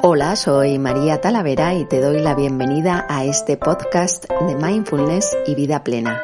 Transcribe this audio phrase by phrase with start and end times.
[0.00, 5.54] Hola, soy María Talavera y te doy la bienvenida a este podcast de Mindfulness y
[5.54, 6.22] Vida Plena.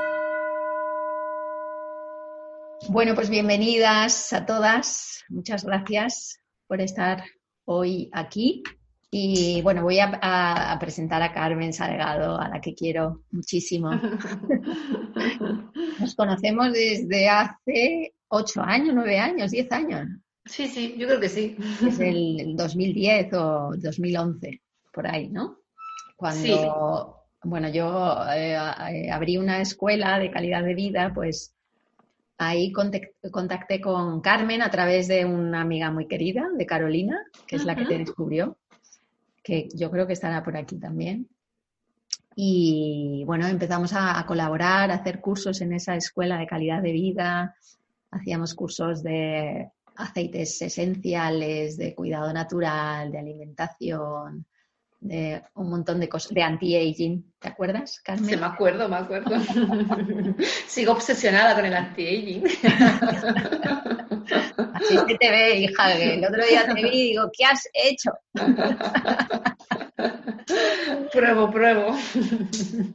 [2.88, 5.24] Bueno, pues bienvenidas a todas.
[5.28, 7.22] Muchas gracias por estar
[7.66, 8.62] hoy aquí.
[9.10, 13.90] Y bueno, voy a, presentar a Carmen Salgado, a la que quiero muchísimo.
[16.00, 20.08] Nos conocemos desde hace ocho años, nueve años, diez años.
[20.44, 21.56] Sí, sí, yo creo que sí.
[21.86, 25.58] Es el 2010 o 2011, por ahí, ¿no?
[26.16, 28.56] Cuando, bueno, yo eh,
[28.90, 31.54] eh, abrí una escuela de calidad de vida, pues
[32.38, 37.64] ahí contacté con Carmen a través de una amiga muy querida, de Carolina, que es
[37.64, 38.58] la que te descubrió,
[39.42, 41.28] que yo creo que estará por aquí también.
[42.34, 47.54] Y bueno, empezamos a colaborar, a hacer cursos en esa escuela de calidad de vida,
[48.10, 54.46] hacíamos cursos de aceites esenciales, de cuidado natural, de alimentación,
[55.00, 57.32] de un montón de cosas, de anti-aging.
[57.38, 58.28] ¿Te acuerdas, Carmen?
[58.28, 59.40] Sí, me acuerdo, me acuerdo.
[60.66, 62.44] Sigo obsesionada con el anti-aging.
[64.74, 65.92] Así que te ve, hija.
[65.94, 68.12] El otro día te vi y digo, ¿qué has hecho?
[71.12, 71.96] pruebo, pruebo.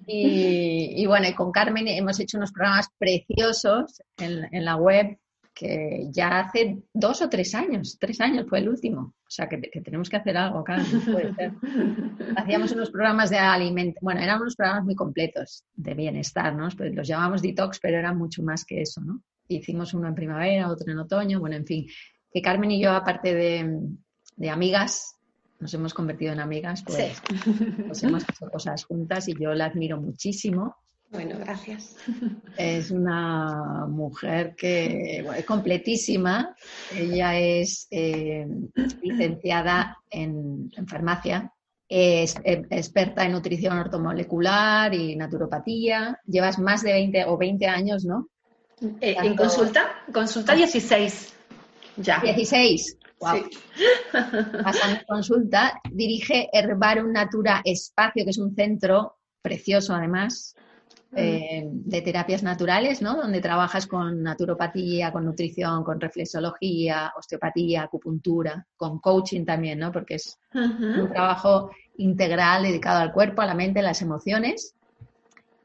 [0.05, 5.17] Y, y, bueno, con Carmen hemos hecho unos programas preciosos en, en la web
[5.55, 9.15] que ya hace dos o tres años, tres años fue el último.
[9.25, 11.53] O sea, que, tenemos que hacer algo, claro, puede ser.
[12.35, 16.67] Hacíamos unos programas de alimentación, bueno, eran unos programas muy completos de bienestar, ¿no?
[16.75, 19.21] Pues los llamamos detox, pero eran mucho más que eso, ¿no?
[19.47, 21.87] Hicimos uno en primavera, otro en otoño, bueno, en fin.
[22.29, 25.15] Que Carmen y yo, aparte de, amigas,
[25.59, 27.21] nos hemos convertido en amigas, pues
[27.77, 30.75] nos hemos hecho cosas juntas y yo la admiro muchísimo
[31.15, 31.95] bueno, gracias.
[32.57, 36.55] Es una mujer que es completísima.
[36.93, 38.45] Ella es eh,
[39.01, 41.51] licenciada en, farmacia,
[41.87, 46.19] es experta en nutrición ortomolecular y naturopatía.
[46.25, 48.29] Llevas más de 20 o 20 años, ¿no?
[49.01, 51.33] Eh, en consulta, consulta 16.
[51.97, 52.19] Ya.
[52.19, 52.97] 16.
[53.19, 53.35] Wow.
[53.37, 53.57] Sí.
[54.63, 60.55] Pasando consulta, dirige Herbarum Natura Espacio, que es un centro precioso además,
[61.17, 63.15] eh, de terapias naturales, ¿no?
[63.15, 69.91] Donde trabajas con naturopatía, con nutrición, con reflexología, osteopatía, acupuntura, con coaching también, ¿no?
[69.91, 74.75] Porque es un trabajo integral dedicado al cuerpo, a la mente, a las emociones,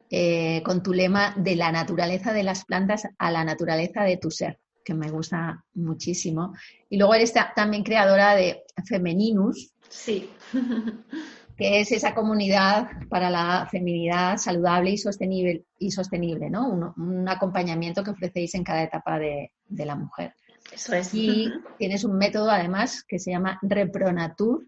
[0.09, 4.31] eh, con tu lema de la naturaleza de las plantas a la naturaleza de tu
[4.31, 6.55] ser, que me gusta muchísimo.
[6.89, 9.73] Y luego eres también creadora de Femininus.
[9.89, 10.31] Sí.
[11.61, 16.71] que es esa comunidad para la feminidad saludable y sostenible, y sostenible ¿no?
[16.71, 20.33] Un, acompañamiento que ofrecéis en cada etapa de, la mujer.
[20.73, 21.13] Eso es.
[21.13, 24.67] Y tienes un método además que se llama Repronatur,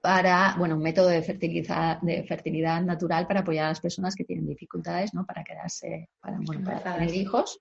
[0.00, 4.24] para, bueno, un método de fertilidad, de fertilidad natural para apoyar a las personas que
[4.24, 5.26] tienen dificultades, ¿no?
[5.26, 7.60] Para quedarse, para, bueno, para tener hijos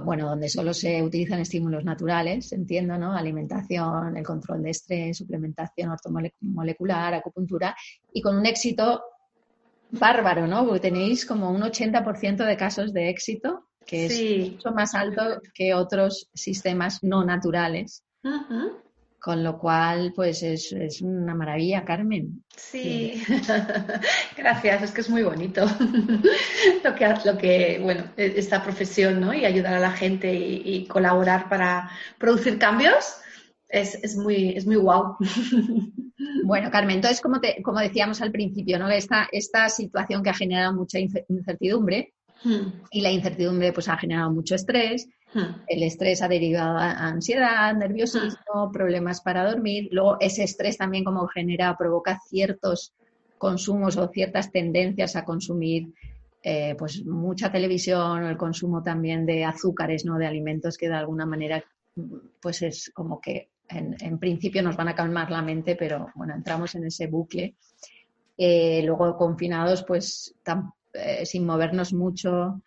[0.00, 3.12] bueno, donde solo se utilizan estímulos naturales, entiendo, ¿no?
[3.12, 7.76] Alimentación, el control de estrés, suplementación ortomolecular, acupuntura,
[8.12, 9.02] y con un éxito
[9.90, 10.64] bárbaro, ¿no?
[10.64, 15.74] Porque tenéis como un 80% de casos de éxito, que es mucho más alto que
[15.74, 18.04] otros sistemas no naturales.
[19.22, 22.42] Con lo cual, pues es, es una maravilla, Carmen.
[22.56, 23.22] Sí,
[24.36, 25.64] gracias, es que es muy bonito
[26.84, 29.32] lo, que, lo que, bueno, e, esta profesión, ¿no?
[29.32, 31.88] Y ayudar a la gente y, colaborar para
[32.18, 33.18] producir cambios
[33.68, 35.16] es, es, muy, es muy guau.
[36.44, 38.88] Bueno, Carmen, entonces, como, te, como decíamos al principio, ¿no?
[38.88, 42.14] Esta, esta situación que ha generado mucha incertidumbre,
[42.44, 42.82] hmm.
[42.90, 45.64] y la incertidumbre pues ha generado mucho estrés, Hmm.
[45.66, 48.72] El estrés ha derivado a ansiedad, nerviosismo, hmm.
[48.72, 49.88] problemas para dormir.
[49.90, 52.92] Luego ese estrés también como genera, provoca ciertos
[53.38, 55.92] consumos o ciertas tendencias a consumir
[56.42, 60.18] eh, pues mucha televisión o el consumo también de azúcares, ¿no?
[60.18, 61.64] De alimentos que de alguna manera
[62.40, 66.74] pues es como que en, principio nos van a calmar la mente, pero bueno, entramos
[66.74, 67.54] en ese bucle.
[68.36, 70.34] Eh, luego confinados pues
[70.92, 72.62] eh, sin movernos mucho,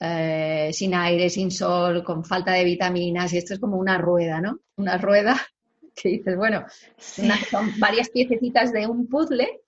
[0.00, 4.40] eh, sin aire, sin sol, con falta de vitaminas, y esto es como una rueda,
[4.40, 4.60] ¿no?
[4.76, 5.36] Una rueda
[5.94, 6.64] que dices, bueno,
[6.96, 9.60] son varias piececitas de un puzzle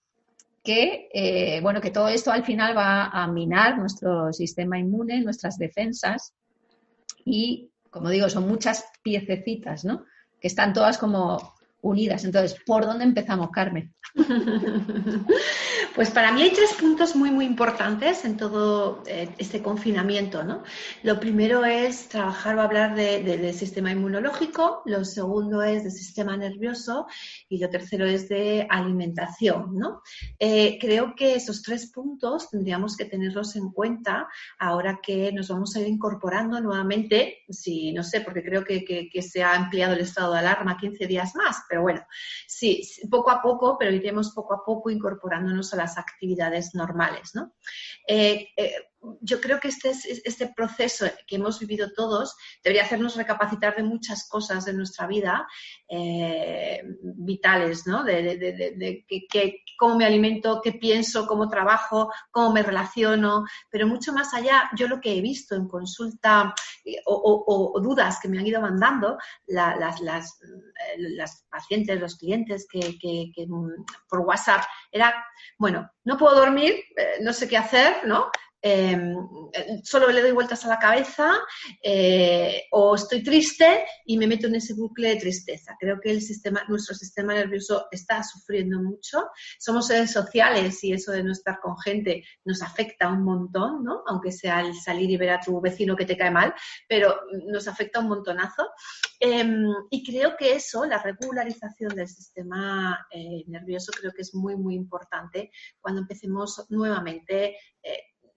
[0.62, 5.58] que, eh, bueno, que todo esto al final va a minar nuestro sistema inmune, nuestras
[5.58, 6.34] defensas,
[7.24, 10.04] y, como digo, son muchas piececitas, ¿no?
[10.40, 12.24] Que están todas como unidas.
[12.24, 13.92] Entonces, ¿por dónde empezamos, Carmen?
[15.94, 20.44] Pues para mí hay tres puntos muy, muy importantes en todo eh, este confinamiento.
[20.44, 20.62] ¿no?
[21.02, 27.08] Lo primero es trabajar o hablar del sistema inmunológico, lo segundo es del sistema nervioso
[27.48, 29.76] y lo tercero es de alimentación.
[29.76, 30.02] ¿no?
[30.38, 34.28] Eh, creo que esos tres puntos tendríamos que tenerlos en cuenta
[34.60, 39.42] ahora que nos vamos a ir incorporando nuevamente, si no sé, porque creo que, se
[39.42, 42.00] ha ampliado el estado de alarma 15 días más, pero bueno,
[42.46, 47.54] sí, poco a poco, pero iremos poco a poco incorporándonos a las actividades normales, ¿no?
[48.06, 48.89] Eh, eh,
[49.20, 54.28] yo creo que este, este proceso que hemos vivido todos debería hacernos recapacitar de muchas
[54.28, 55.46] cosas de nuestra vida
[55.88, 58.04] eh, vitales, ¿no?
[58.04, 59.04] De,
[59.78, 64.86] cómo me alimento, qué pienso, cómo trabajo, cómo me relaciono, pero mucho más allá, yo
[64.88, 66.54] lo que he visto en consulta
[67.06, 73.46] o, dudas que me han ido mandando las, las, pacientes, los clientes que, que,
[74.08, 74.62] por WhatsApp,
[74.92, 75.24] era,
[75.58, 78.30] bueno, no puedo dormir, eh, no sé qué hacer, ¿no?
[78.62, 79.16] Em,
[79.82, 81.32] solo le doy vueltas a la cabeza
[81.82, 85.76] eh, o estoy triste y me meto en ese bucle de tristeza.
[85.78, 89.28] Creo que el sistema, nuestro sistema nervioso está sufriendo mucho.
[89.58, 94.02] Somos seres sociales y eso de no estar con gente nos afecta un montón, ¿no?
[94.06, 96.54] Aunque sea el salir y ver a tu vecino que te cae mal,
[96.86, 98.68] pero nos afecta un montonazo.
[99.18, 104.56] Em, y creo que eso, la regularización del sistema eh, nervioso, creo que es muy,
[104.56, 107.56] muy importante cuando empecemos nuevamente.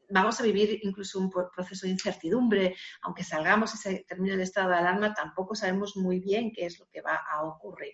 [0.09, 4.69] Vamos a vivir incluso un proceso de incertidumbre, aunque salgamos y se termine el estado
[4.69, 7.94] de alarma, tampoco sabemos muy bien qué es lo que va a ocurrir.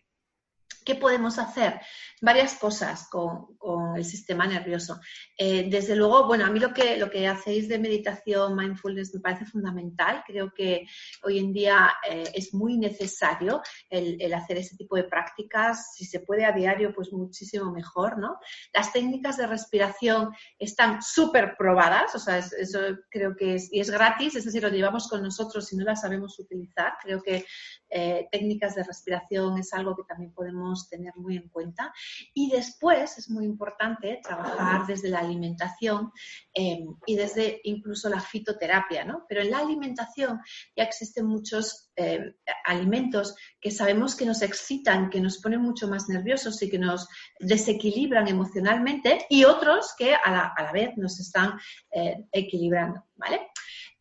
[0.90, 1.80] ¿Qué podemos hacer?
[2.20, 3.60] Varias cosas con,
[3.96, 5.00] el sistema nervioso.
[5.38, 9.20] Eh, desde luego, bueno, a mí lo que, lo que hacéis de meditación, mindfulness, me
[9.20, 10.24] parece fundamental.
[10.26, 10.88] Creo que
[11.22, 15.94] hoy en día eh, es muy necesario el, hacer ese tipo de prácticas.
[15.94, 18.40] Si se puede a diario, pues muchísimo mejor, ¿no?
[18.74, 22.80] Las técnicas de respiración están súper probadas, o sea, eso
[23.12, 26.02] creo que es, y es gratis, es decir, lo llevamos con nosotros si no las
[26.02, 26.94] sabemos utilizar.
[27.04, 27.46] Creo que
[27.90, 31.94] eh, técnicas de respiración es algo que también podemos tener muy en cuenta.
[32.34, 36.12] Y después es muy importante trabajar desde la alimentación
[36.54, 39.26] em, y desde incluso la fitoterapia, ¿no?
[39.28, 40.40] Pero en la alimentación
[40.76, 42.34] ya existen muchos em,
[42.66, 47.08] alimentos que sabemos que nos excitan, que nos ponen mucho más nerviosos y que nos
[47.40, 51.60] desequilibran emocionalmente y otros que a la, a la vez nos están
[51.92, 53.48] eh, equilibrando, ¿vale?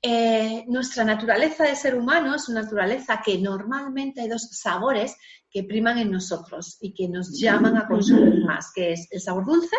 [0.00, 5.17] Eh, nuestra naturaleza de ser humano es una naturaleza que normalmente hay dos sabores
[5.50, 9.45] que priman en nosotros y que nos llaman a consumir más, que es el sabor
[9.45, 9.77] dulce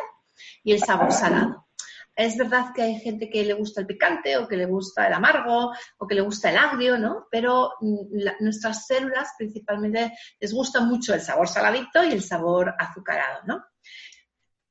[0.64, 1.68] y el sabor salado.
[2.14, 5.14] Es verdad que hay gente que le gusta el picante o que le gusta el
[5.14, 7.28] amargo o que le gusta el agrio, ¿no?
[7.32, 13.44] Pero mm, nuestras células principalmente les gusta mucho el sabor saladito y el sabor azucarado,
[13.46, 13.64] ¿no?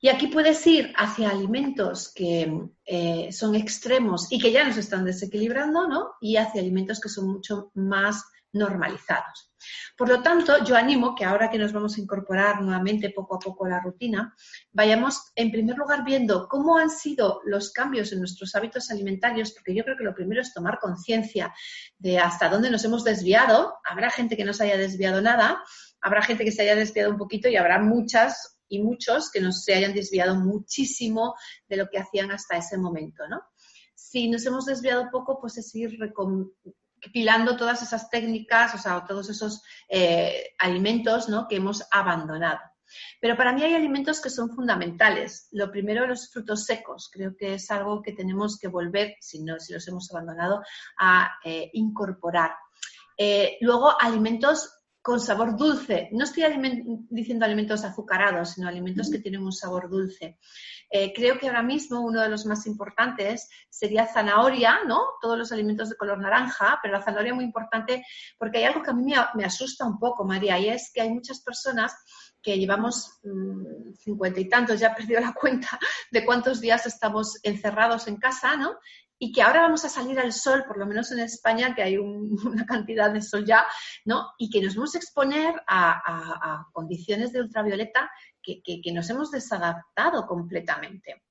[0.01, 5.03] Y aquí puedes ir hacia alimentos que eh, son extremos y que ya nos están
[5.03, 6.11] desequilibrando, ¿no?
[6.21, 8.23] Y hacia alimentos que son mucho más
[8.53, 9.51] normalizados.
[9.97, 13.39] Por lo tanto, yo animo que ahora que nos vamos a incorporar nuevamente poco a
[13.39, 14.33] poco a la rutina,
[14.71, 19.75] vayamos en primer lugar viendo cómo han sido los cambios en nuestros hábitos alimentarios, porque
[19.75, 21.53] yo creo que lo primero es tomar conciencia
[21.97, 23.75] de hasta dónde nos hemos desviado.
[23.83, 25.61] Habrá gente que no se haya desviado nada,
[26.01, 29.51] habrá gente que se haya desviado un poquito y habrá muchas y muchos que no
[29.51, 31.35] se hayan desviado muchísimo
[31.67, 33.41] de lo que hacían hasta ese momento, ¿no?
[33.95, 39.29] Si nos hemos desviado poco, pues es ir recopilando todas esas técnicas, o sea, todos
[39.29, 41.47] esos eh, alimentos ¿no?
[41.47, 42.59] que hemos abandonado.
[43.21, 45.47] Pero para mí hay alimentos que son fundamentales.
[45.51, 47.09] Lo primero, los frutos secos.
[47.11, 50.63] Creo que es algo que tenemos que volver, si no, si los hemos abandonado,
[50.97, 52.53] a eh, incorporar.
[53.17, 54.78] Eh, luego, alimentos
[55.09, 56.07] con sabor dulce.
[56.11, 56.43] No estoy
[57.09, 60.37] diciendo alimentos azucarados, sino alimentos que tienen un sabor dulce.
[60.87, 65.01] Eh, creo que ahora mismo uno de los más importantes sería zanahoria, ¿no?
[65.19, 68.05] Todos los alimentos de color naranja, pero la zanahoria es muy importante
[68.37, 71.09] porque hay algo que a mí me, asusta un poco, María, y es que hay
[71.09, 71.91] muchas personas
[72.39, 75.79] que llevamos mm, cincuenta y tantos, ya he perdido la cuenta
[76.11, 78.75] de cuántos días estamos encerrados en casa, ¿no?
[79.19, 81.97] Y que ahora vamos a salir al sol, por lo menos en España, que hay
[81.97, 83.65] una cantidad de sol ya,
[84.05, 84.31] ¿no?
[84.37, 88.09] Y que nos vamos a exponer a, condiciones de ultravioleta
[88.41, 91.21] que, nos hemos desadaptado completamente.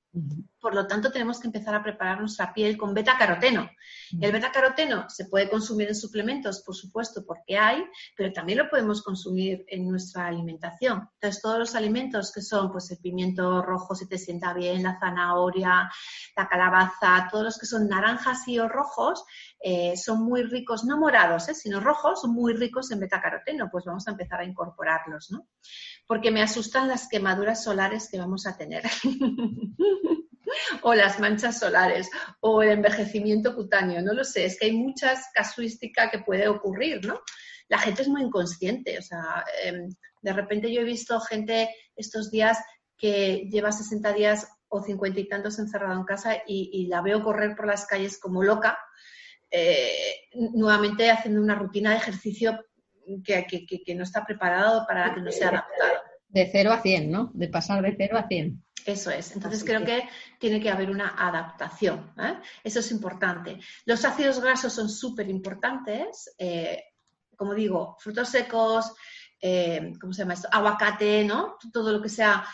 [0.59, 3.69] Por lo tanto, tenemos que empezar a preparar nuestra piel con beta-caroteno.
[4.19, 7.83] El beta-caroteno se puede consumir en suplementos, por supuesto, porque hay,
[8.17, 11.07] pero también lo podemos consumir en nuestra alimentación.
[11.13, 14.99] Entonces, todos los alimentos que son, pues, el pimiento rojo, si te sienta bien, la
[14.99, 15.89] zanahoria,
[16.35, 19.23] la calabaza, todos los que son naranjas y o rojos,
[19.61, 23.69] eh, son muy ricos, no morados, eh, sino rojos, son muy ricos en beta-caroteno.
[23.71, 25.47] Pues vamos a empezar a incorporarlos, ¿no?
[26.09, 28.81] Porque me asustan las quemaduras solares que vamos a tener.
[30.81, 35.27] o las manchas solares, o el envejecimiento cutáneo, no lo sé, es que hay muchas
[35.33, 37.21] casuísticas que puede ocurrir, ¿no?
[37.67, 42.31] La gente es muy inconsciente, o sea, em, de repente yo he visto gente estos
[42.31, 42.57] días
[42.97, 47.55] que lleva 60 días o 50 y tantos encerrado en casa y, la veo correr
[47.55, 48.79] por las calles como loca,
[49.51, 52.65] eh, nuevamente haciendo una rutina de ejercicio
[53.23, 55.93] que, que, no está preparado para que no sea adaptado.
[56.27, 57.31] De 0 a 100, ¿no?
[57.33, 58.63] De pasar de 0 a 100.
[58.85, 59.35] Eso es.
[59.35, 60.07] Entonces creo que
[60.39, 62.13] tiene que haber una adaptación.
[62.17, 62.35] ¿eh?
[62.63, 63.59] Eso es importante.
[63.85, 66.33] Los ácidos grasos son súper importantes.
[66.37, 66.83] Eh,
[67.35, 68.93] como digo, frutos secos,
[69.41, 70.49] eh, ¿cómo se llama esto?
[70.51, 71.57] Aguacate, ¿no?
[71.71, 72.45] Todo lo que sea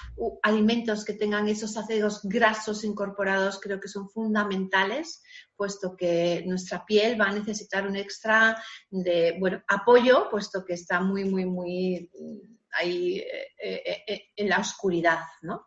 [0.44, 5.24] alimentos que tengan esos ácidos grasos incorporados creo que son fundamentales,
[5.56, 11.02] puesto que nuestra piel va a necesitar un extra de, bueno, apoyo, puesto que está
[11.02, 13.24] muy, muy, muy mm, ahí
[14.36, 15.66] en la oscuridad, ¿no?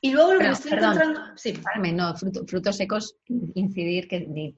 [0.00, 1.20] Y luego lo que estoy encontrando.
[1.36, 1.52] Sí.
[1.54, 3.16] Carmen, no, frutos secos,
[3.54, 4.54] incidir que,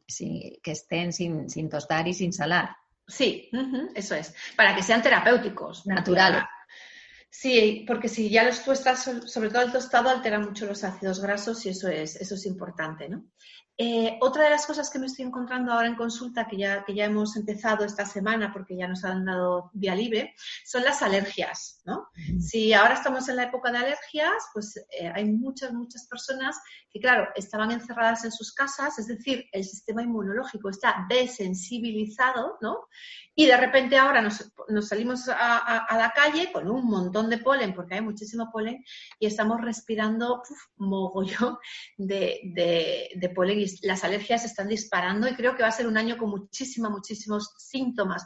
[0.63, 2.77] que estén sin, tostar y sin salar.
[3.09, 3.51] Sí,
[3.95, 4.35] eso es.
[4.55, 5.87] Para que sean terapéuticos.
[5.87, 6.45] Naturales.
[7.31, 11.65] Sí, porque si ya los tuestas, sobre todo el tostado, altera mucho los ácidos grasos
[11.67, 13.25] y eso es, eso es importante, ¿no?
[13.81, 16.95] Eh, otra de las cosas que me estoy encontrando ahora en consulta, que ya, que
[16.95, 21.81] ya hemos empezado esta semana porque ya nos han dado vía libre, son las alergias.
[21.85, 22.09] ¿no?
[22.41, 26.99] Si ahora estamos en la época de alergias, pues eh, hay muchas, muchas personas que,
[26.99, 32.89] claro, estaban encerradas en sus casas, es decir, el sistema inmunológico está desensibilizado, ¿no?
[33.35, 37.95] Y de repente ahora nos, salimos a, la calle con un montón de polen, porque
[37.95, 38.85] hay muchísimo polen,
[39.21, 40.43] y estamos respirando
[40.77, 41.57] mogollón
[41.97, 42.41] de,
[43.15, 46.17] de, polen y las alergias están disparando y creo que va a ser un año
[46.17, 48.25] con muchísimos, muchísimos síntomas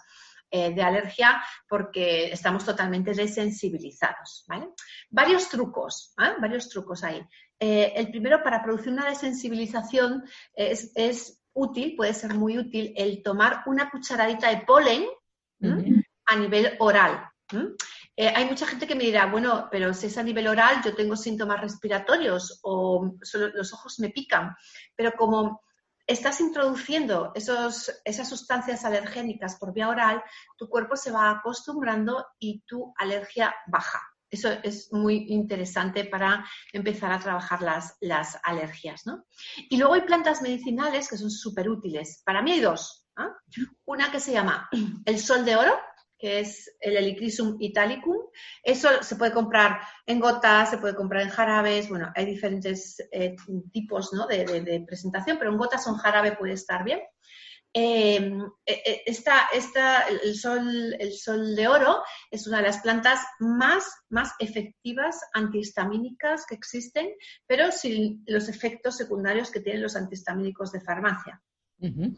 [0.51, 4.45] eh, de alergia porque estamos totalmente desensibilizados.
[4.47, 4.69] ¿vale?
[5.09, 6.35] Varios trucos, ¿eh?
[6.41, 7.23] varios trucos ahí.
[7.59, 13.23] Eh, el primero, para producir una desensibilización es, es útil, puede ser muy útil el
[13.23, 15.07] tomar una cucharadita de polen
[16.27, 17.25] a nivel oral.
[18.17, 20.95] Eh, hay mucha gente que me dirá, bueno, pero si es a nivel oral, yo
[20.95, 23.15] tengo síntomas respiratorios o
[23.55, 24.55] los ojos me pican,
[24.95, 25.63] pero como
[26.07, 30.23] estás introduciendo esas sustancias alergénicas por vía oral,
[30.57, 34.01] tu cuerpo se va acostumbrando y tu alergia baja.
[34.31, 39.07] Eso es muy interesante para empezar a trabajar las, las alergias.
[39.07, 39.27] ¿no?
[39.69, 42.23] Y luego hay plantas medicinales que son súper útiles.
[42.25, 43.07] Para mí hay dos.
[43.17, 43.29] ¿ah?
[43.85, 44.69] Una que se llama
[45.05, 45.79] el sol de oro,
[46.23, 48.17] que es el Helichrysum italicum.
[48.63, 51.89] Eso se puede comprar en gotas, se puede comprar en jarabes.
[51.89, 53.35] Bueno, hay diferentes eh,
[53.73, 54.29] tipos ¿no?
[54.29, 57.01] de, presentación, pero en gotas o en jarabe puede estar bien.
[57.75, 63.19] Em, e, e, esta, el, sol, el sol de oro es una de las plantas
[63.41, 67.09] más, más efectivas antihistamínicas que existen,
[67.49, 71.43] pero sin los efectos secundarios que tienen los antihistamínicos de farmacia.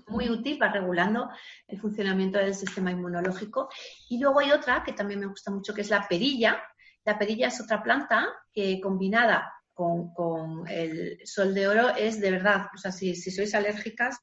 [0.09, 1.31] Muy útil, va regulando
[1.67, 3.69] el funcionamiento del sistema inmunológico.
[4.09, 6.63] Y luego hay otra que también me gusta mucho, que es la perilla.
[7.05, 12.67] La perilla es otra planta que combinada con, el sol de oro es de verdad,
[12.75, 14.19] o sea, si, si sois alérgicas,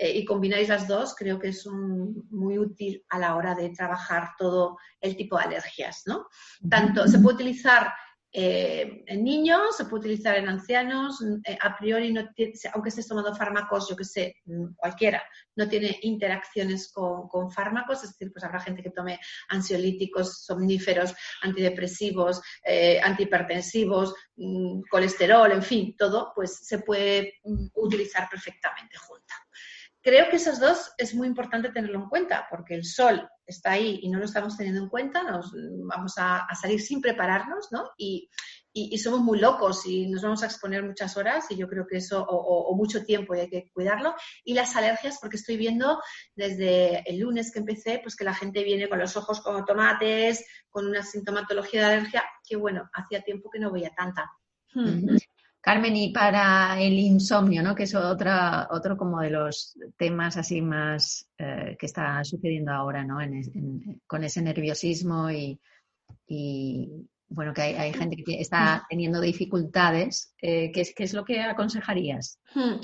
[0.00, 4.30] eh, y combináis las dos, creo que es muy útil a la hora de trabajar
[4.38, 6.28] todo el tipo de alergias, ¿no?
[6.70, 7.92] Tanto se puede utilizar
[8.32, 12.28] eh, en niños, se puede utilizar en ancianos, eh, a priori, no
[12.74, 15.22] aunque estés tomando fármacos, yo que sé, mm, cualquiera,
[15.56, 19.18] no tiene interacciones con, fármacos, es decir, pues habrá gente que tome
[19.48, 22.42] ansiolíticos, somníferos, antidepresivos,
[23.02, 29.34] antihipertensivos, mm, colesterol, en fin, todo, pues se puede mm, utilizar perfectamente junta.
[30.08, 34.00] Creo que esos dos es muy importante tenerlo en cuenta, porque el sol está ahí
[34.02, 35.52] y no lo estamos teniendo en cuenta, nos
[35.84, 37.90] vamos a, salir sin prepararnos, ¿no?
[37.98, 38.30] Y,
[39.02, 42.24] somos muy locos y nos vamos a exponer muchas horas y yo creo que eso,
[42.26, 44.14] o, mucho tiempo y hay que cuidarlo.
[44.44, 46.00] Y las alergias, porque estoy viendo
[46.34, 50.42] desde el lunes que empecé, pues que la gente viene con los ojos como tomates,
[50.70, 54.30] con una sintomatología de alergia, que bueno, hacía tiempo que no veía tanta.
[55.68, 57.74] Carmen, y para el insomnio, ¿no?
[57.74, 63.04] que es otra, otro como de los temas así más eh, que está sucediendo ahora,
[63.04, 63.18] ¿no?
[64.06, 65.60] con ese nerviosismo y,
[67.30, 72.40] bueno, que hay, gente que está teniendo dificultades, eh, ¿qué, es, lo que aconsejarías?
[72.54, 72.76] Hmm.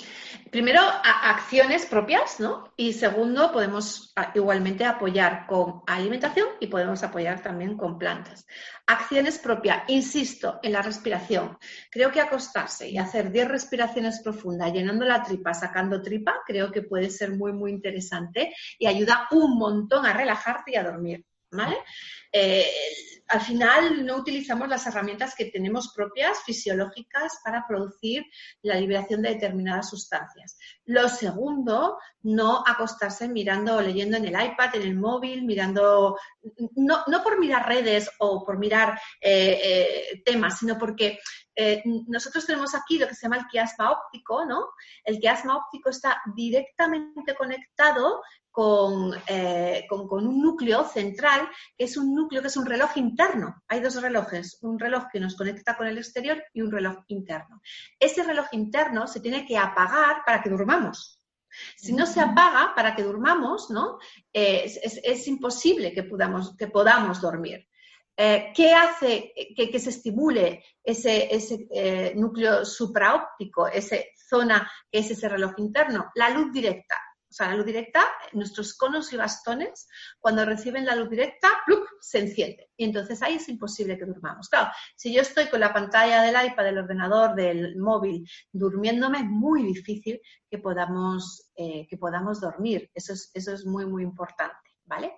[0.50, 2.72] Primero, acciones propias, ¿no?
[2.76, 8.46] Y segundo, podemos igualmente apoyar con alimentación y podemos apoyar también con plantas.
[8.86, 11.56] Acciones propias, insisto, en la respiración.
[11.90, 16.82] Creo que acostarse y hacer 10 respiraciones profundas, llenando la tripa, sacando tripa, creo que
[16.82, 21.24] puede ser muy, muy interesante y ayuda un montón a relajarte y a dormir.
[22.32, 22.66] Eh,
[23.28, 28.24] al final no utilizamos las herramientas que tenemos propias, fisiológicas, para producir
[28.62, 30.58] la liberación de determinadas sustancias.
[30.84, 36.18] Lo segundo, no acostarse mirando o leyendo en el iPad, en el móvil, mirando,
[36.76, 41.18] no, por mirar redes o por mirar eh, eh, temas, sino porque
[41.56, 44.70] eh, nosotros tenemos aquí lo que se llama el quiasma óptico, ¿no?
[45.04, 48.22] El quiasma óptico está directamente conectado
[49.26, 53.62] eh, con, con, un núcleo central, que es un núcleo que es un reloj interno.
[53.66, 57.60] Hay dos relojes, un reloj que nos conecta con el exterior y un reloj interno.
[57.98, 61.20] Ese reloj interno se tiene que apagar para que durmamos.
[61.76, 63.98] Si no se apaga para que durmamos, ¿no?
[64.32, 67.68] Eh, es, imposible que podamos, que podamos dormir.
[68.16, 73.96] Eh, ¿Qué hace que, se estimule ese, ese núcleo supraóptico, esa
[74.28, 76.10] zona que es ese reloj interno?
[76.14, 76.96] La luz directa.
[77.34, 79.88] O sea, la luz directa, nuestros conos y bastones,
[80.20, 81.48] cuando reciben la luz directa,
[82.00, 82.70] se enciende.
[82.76, 84.48] Y entonces ahí es imposible que durmamos.
[84.48, 89.24] Claro, si yo estoy con la pantalla del iPad, del ordenador, del móvil, durmiéndome, es
[89.24, 92.90] muy difícil que podamos, eh, que podamos dormir.
[92.94, 94.63] Eso es, eso es muy, muy importante.
[94.94, 95.12] ¿Vale?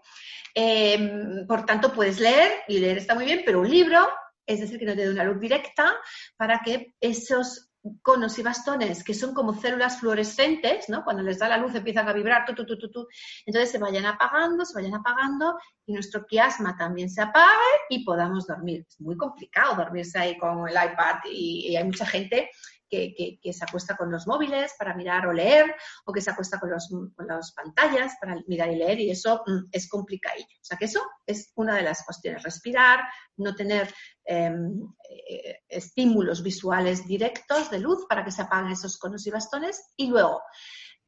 [0.54, 4.08] Em, por tanto, puedes leer, y leer está muy bien, pero un libro,
[4.46, 5.94] es decir, que no te dé una luz directa,
[6.36, 7.68] para que esos
[8.02, 11.04] conos y bastones que son como células fluorescentes, ¿no?
[11.04, 13.06] Cuando les da la luz empiezan a vibrar, tu, tu, tu,
[13.44, 15.56] entonces se vayan apagando, se vayan apagando
[15.86, 17.46] y nuestro quiasma también se apague
[17.90, 18.84] y podamos dormir.
[18.88, 22.50] Es muy complicado dormirse ahí con el iPad y hay mucha gente
[22.88, 25.74] que, se acuesta con los móviles para mirar o leer,
[26.04, 26.88] o que se acuesta con, los,
[27.18, 30.46] las pantallas para mirar y leer, y eso mm, es complicadillo.
[30.60, 32.42] O sea que eso es una de las cuestiones.
[32.42, 33.00] Respirar,
[33.36, 33.92] no tener
[34.24, 39.92] em, eh, estímulos visuales directos de luz para que se apaguen esos conos y bastones,
[39.96, 40.42] y luego.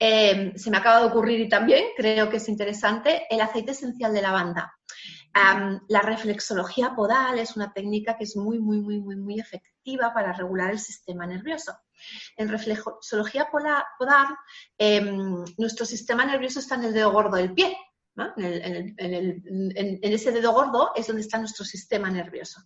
[0.01, 4.15] Em, se me acaba de ocurrir y también creo que es interesante el aceite esencial
[4.15, 4.73] de lavanda
[5.35, 10.33] la reflexología podal es una técnica que es muy, muy, muy, muy, muy efectiva para
[10.33, 11.77] regular el sistema nervioso.
[12.37, 14.27] En reflexología podal,
[14.77, 17.77] em, nuestro sistema nervioso está en el dedo gordo del pie.
[18.37, 22.61] En, en, ese dedo gordo es donde está nuestro sistema nervioso.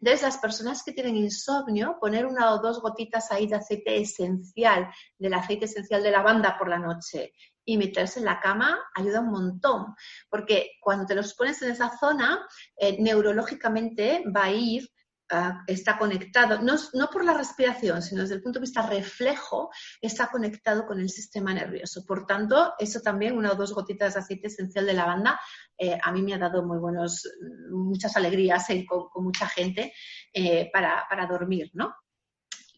[0.00, 4.88] Entonces, las personas que tienen insomnio, poner una o dos gotitas ahí de aceite esencial,
[5.18, 7.32] del aceite esencial de lavanda por la noche
[7.68, 9.94] y meterse en la cama ayuda un montón,
[10.30, 12.40] porque cuando te los pones en esa zona,
[12.78, 14.88] eh, neurológicamente va a ir
[15.30, 19.68] ah, está conectado, no, no, por la respiración, sino desde el punto de vista reflejo,
[20.00, 22.06] está conectado con el sistema nervioso.
[22.06, 25.38] Por tanto, eso también, una o dos gotitas de aceite esencial de lavanda,
[25.76, 27.28] eh, a mí me ha dado muy buenos,
[27.70, 29.92] muchas alegrías con, mucha gente
[30.32, 31.94] eh, para, para, dormir, ¿no?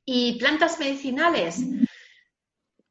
[0.05, 1.63] Y plantas medicinales.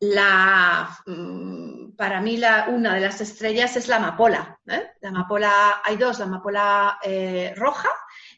[0.01, 2.38] Mm, para mí
[2.69, 4.59] una de las estrellas es la amapola.
[4.67, 4.91] ¿eh?
[5.01, 7.89] La amapola, hay dos, la amapola eh, roja,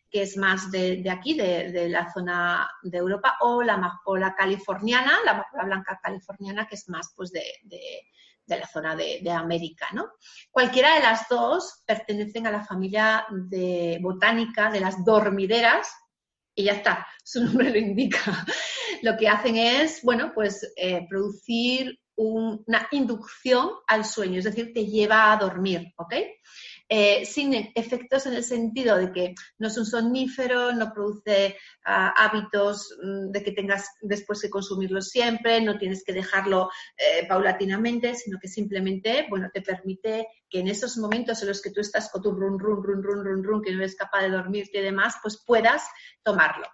[0.10, 5.32] que es más de, aquí, de, la zona de Europa, o la amapola californiana, la
[5.32, 7.43] amapola blanca californiana, que es más pues, de,
[8.47, 9.88] la zona de, América.
[9.93, 10.10] ¿no?
[10.50, 15.89] Cualquiera de las dos pertenecen a la familia de botánica de las dormideras,
[16.54, 18.45] y ya está, su nombre lo indica.
[19.02, 24.86] Lo que hacen es, bueno, pues eh, producir una inducción al sueño, es decir, te
[24.86, 26.14] lleva a dormir, ¿ok?
[26.88, 32.14] Eh, sin efectos en el sentido de que no es un somnífero, no produce ah,
[32.18, 38.14] hábitos mm, de que tengas después que consumirlo siempre, no tienes que dejarlo eh, paulatinamente,
[38.16, 42.12] sino que simplemente, bueno, te permite que en esos momentos en los que tú estás
[42.12, 44.84] con tu run, run, run, run, run, run, que no eres capaz de dormirte y
[44.84, 45.84] demás, pues puedas
[46.24, 46.68] tomarlo.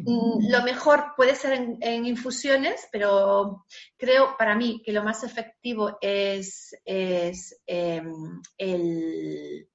[0.00, 3.64] Mm, lo mejor puede ser en, infusiones, pero
[3.96, 9.68] creo para mí que lo más efectivo es, em, el,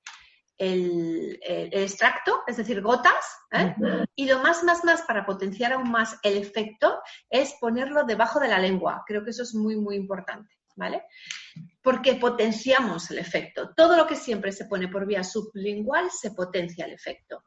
[0.57, 3.75] extracto, es decir, gotas, ¿eh?
[4.15, 8.47] y lo más, más, más para potenciar aún más el efecto es ponerlo debajo de
[8.47, 9.03] la lengua.
[9.05, 10.55] Creo que eso es muy, muy importante.
[10.75, 11.03] ¿Vale?
[11.83, 13.75] Porque potenciamos el efecto.
[13.75, 17.43] Todo lo que siempre se pone por vía sublingual se potencia el efecto.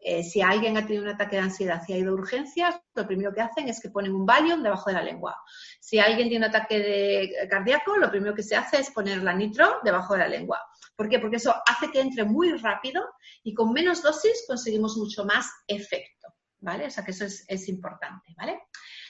[0.00, 3.06] Eh, si alguien ha tenido un ataque de ansiedad y ha ido a urgencias, lo
[3.06, 5.36] primero que hacen es que ponen un Valium debajo de la lengua.
[5.80, 9.34] Si alguien tiene un ataque de cardíaco, lo primero que se hace es poner la
[9.34, 10.60] nitro debajo de la lengua.
[10.94, 11.18] ¿Por qué?
[11.18, 13.02] Porque eso hace que entre muy rápido
[13.42, 16.28] y con menos dosis conseguimos mucho más efecto,
[16.60, 16.86] ¿vale?
[16.86, 18.62] O sea que eso es, es importante, ¿vale?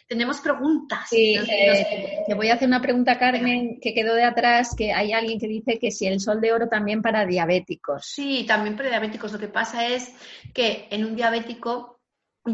[0.08, 1.06] Tenemos preguntas.
[1.10, 5.12] Sí, eh, te voy a hacer una pregunta, Carmen, que quedó de atrás, que hay
[5.12, 8.06] alguien que dice que si el sol de oro también para diabéticos.
[8.06, 9.32] Sí, también para diabéticos.
[9.32, 10.14] Lo que pasa es
[10.54, 11.97] que en un diabético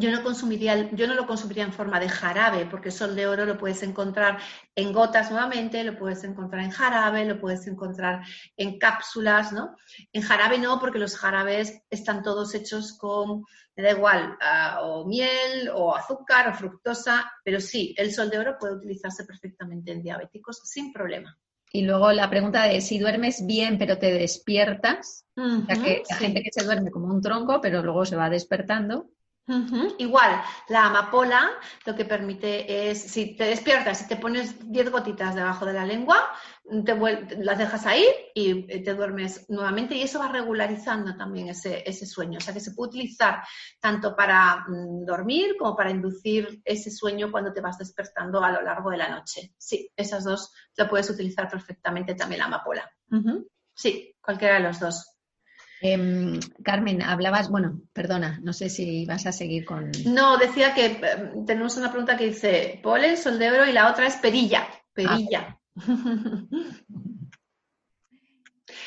[0.01, 3.45] yo no consumiría, yo no lo consumiría en forma de jarabe, porque sol de oro
[3.45, 4.39] lo puedes encontrar
[4.75, 8.23] en gotas nuevamente, lo puedes encontrar en jarabe, lo puedes encontrar
[8.57, 9.77] en cápsulas, ¿no?
[10.13, 13.45] En jarabe no, porque los jarabes están todos hechos con,
[13.77, 18.39] me da igual, ah, o miel, o azúcar, o fructosa, pero sí, el sol de
[18.39, 21.37] oro puede utilizarse perfectamente en diabéticos sin problema.
[21.73, 26.17] Y luego la pregunta de si duermes bien pero te despiertas, o sea que la
[26.17, 29.09] gente que se duerme como un tronco pero luego se va despertando,
[29.99, 31.51] Igual, la amapola
[31.85, 35.85] lo que permite es, si te despiertas y te pones 10 gotitas debajo de la
[35.85, 36.33] lengua,
[36.85, 36.97] te
[37.37, 42.39] las dejas ahí y te duermes nuevamente y eso va regularizando también ese, sueño.
[42.39, 43.43] O sea que se puede utilizar
[43.81, 48.63] tanto para mm, dormir como para inducir ese sueño cuando te vas despertando a lo
[48.63, 49.53] largo de la noche.
[49.59, 52.91] Sí, esas dos lo puedes utilizar perfectamente también la amapola.
[53.75, 55.14] Sí, cualquiera de los dos.
[55.87, 59.91] Em, Carmen, hablabas, bueno, perdona, no sé si vas a seguir con.
[60.07, 63.91] No, decía que em, tenemos una pregunta que dice polen, sol de oro y la
[63.91, 64.67] otra es perilla.
[64.95, 65.61] Perilla.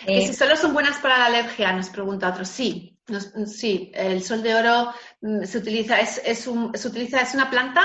[0.06, 2.46] Eh, si solo son buenas para la alergia, nos pregunta otro.
[2.46, 2.98] Sí,
[3.46, 7.50] sí, el sol de oro mm, se utiliza, es, es, un, se utiliza, es una
[7.50, 7.84] planta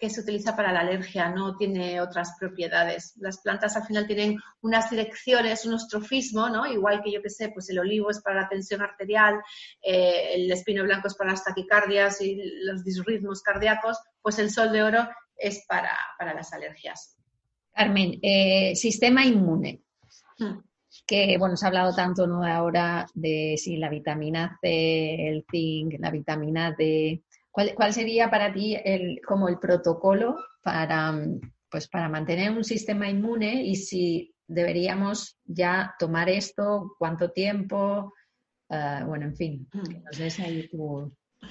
[0.00, 3.12] que se utiliza para la alergia, no tiene otras propiedades.
[3.18, 6.66] Las plantas al final tienen unas direcciones, un estrofismo, ¿no?
[6.66, 9.34] Igual que yo que sé, pues el olivo es para la tensión arterial,
[9.82, 14.72] eh, el espino blanco es para las taquicardias y los disritmos cardíacos, pues el sol
[14.72, 15.94] de oro es para,
[16.34, 17.16] las alergias.
[17.72, 19.82] Carmen, eh, sistema inmune.
[20.38, 20.60] Hmm.
[21.06, 22.44] Que bueno, se ha hablado tanto ¿no?
[22.44, 27.22] ahora de si la vitamina C, el zinc, la vitamina D,
[27.74, 31.18] ¿Cuál, sería para ti el, como el protocolo para,
[31.70, 38.12] pues, para mantener un sistema inmune y si deberíamos ya tomar esto, cuánto tiempo?
[38.68, 40.02] Ah, bueno, en fin, hmm.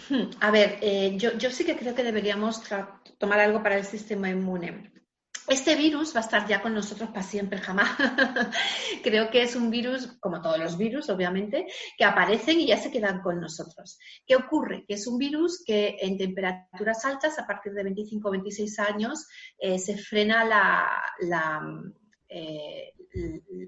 [0.10, 0.30] hmm.
[0.40, 2.62] A ver, eh, yo, yo, sí que creo que deberíamos
[3.18, 4.92] tomar algo para el sistema inmune.
[5.50, 7.90] Este virus va a estar ya con nosotros para siempre, jamás.
[9.04, 11.66] Creo que es un virus, como todos los virus, obviamente,
[11.98, 13.98] que aparecen y ya se quedan con nosotros.
[14.28, 14.86] ¿Qué ocurre?
[14.88, 19.28] Que es un virus que en temperaturas altas, a partir de 25 o 26 años,
[19.58, 20.88] eh, se frena la,
[22.30, 22.94] eh,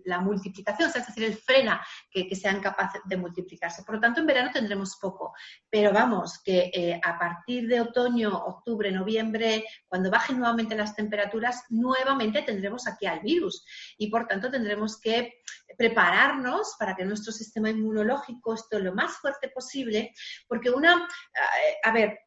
[0.05, 3.83] la multiplicación, es decir, el frena que, sean capaces de multiplicarse.
[3.83, 5.33] Por lo tanto, en verano tendremos poco,
[5.69, 11.63] pero vamos, que eh, a partir de otoño, octubre, noviembre, cuando bajen nuevamente las temperaturas,
[11.69, 13.65] nuevamente tendremos aquí al virus
[13.97, 15.41] y por tanto tendremos que
[15.77, 20.13] prepararnos para que nuestro sistema inmunológico esté lo más fuerte posible,
[20.47, 22.19] porque una, eh, a ver,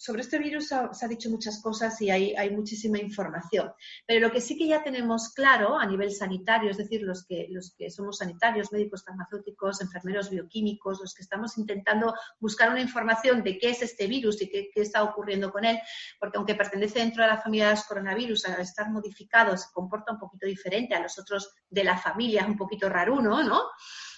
[0.00, 3.70] sobre este virus se ha, dicho muchas cosas y hay, muchísima información,
[4.06, 7.48] pero lo que sí que ya tenemos claro a nivel sanitario, es decir, los que,
[7.50, 13.42] los que somos sanitarios, médicos farmacéuticos, enfermeros bioquímicos, los que estamos intentando buscar una información
[13.42, 15.78] de qué es este virus y qué, está ocurriendo con él,
[16.18, 20.12] porque aunque pertenece dentro de la familia de los coronavirus, al estar modificado se comporta
[20.12, 23.64] un poquito diferente a los otros de la familia, un poquito raruno, ¿no?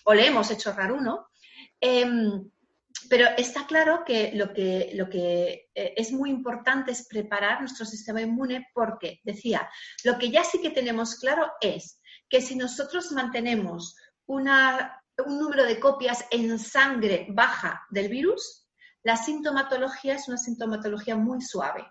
[0.04, 1.26] O le hemos hecho raruno.
[1.80, 2.06] Eh,
[3.12, 8.68] pero está claro que lo que, eh, es muy importante es preparar nuestro sistema inmune
[8.72, 9.68] porque, decía,
[10.02, 14.48] lo que ya sí que tenemos claro es que si nosotros mantenemos un
[15.26, 18.66] número de copias en sangre baja del virus,
[19.02, 21.84] la sintomatología es una sintomatología muy suave.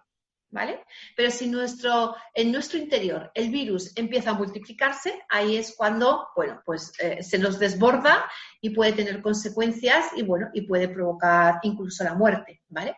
[0.51, 0.83] ¿Vale?
[1.15, 6.61] Pero si nuestro, en nuestro interior el virus empieza a multiplicarse, ahí es cuando, bueno,
[6.65, 8.25] pues eh, se nos desborda
[8.59, 12.97] y puede tener consecuencias y, bueno, y puede provocar incluso la muerte, ¿vale?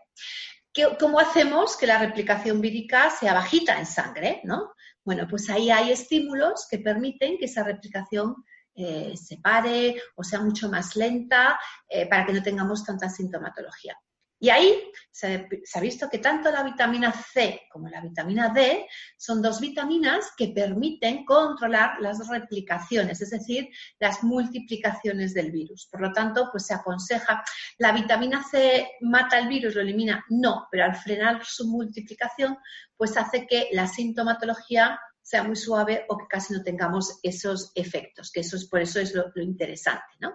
[0.99, 4.73] ¿Cómo hacemos que la replicación vírica sea bajita en sangre, no?
[5.05, 8.35] Bueno, pues ahí hay estímulos que permiten que esa replicación
[8.75, 13.95] eh, se pare o sea mucho más lenta eh, para que no tengamos tanta sintomatología.
[14.43, 19.41] Y ahí se, ha visto que tanto la vitamina C como la vitamina D son
[19.41, 25.87] dos vitaminas que permiten controlar las replicaciones, es decir, las multiplicaciones del virus.
[25.89, 27.41] Por lo tanto, pues se aconseja,
[27.77, 30.25] ¿la vitamina C mata el virus, lo elimina?
[30.27, 32.57] No, pero al frenar su multiplicación,
[32.97, 38.29] pues hace que la sintomatología sea muy suave o que casi no tengamos esos efectos,
[38.29, 40.33] que eso es por eso es lo, lo interesante, ¿no?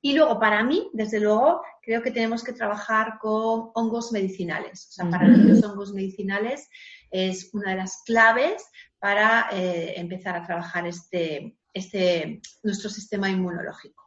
[0.00, 4.88] Y luego, para mí, desde luego, creo que tenemos que trabajar con hongos medicinales.
[4.90, 6.68] O sea, para mí los hongos medicinales
[7.10, 8.64] es una de las claves
[8.98, 14.04] para eh, empezar a trabajar este, este, nuestro sistema inmunológico.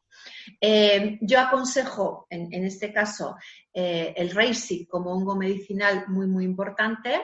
[0.59, 3.35] Eh, yo aconsejo, en, este caso,
[3.73, 7.21] eh, el Reishi como hongo medicinal muy, muy importante.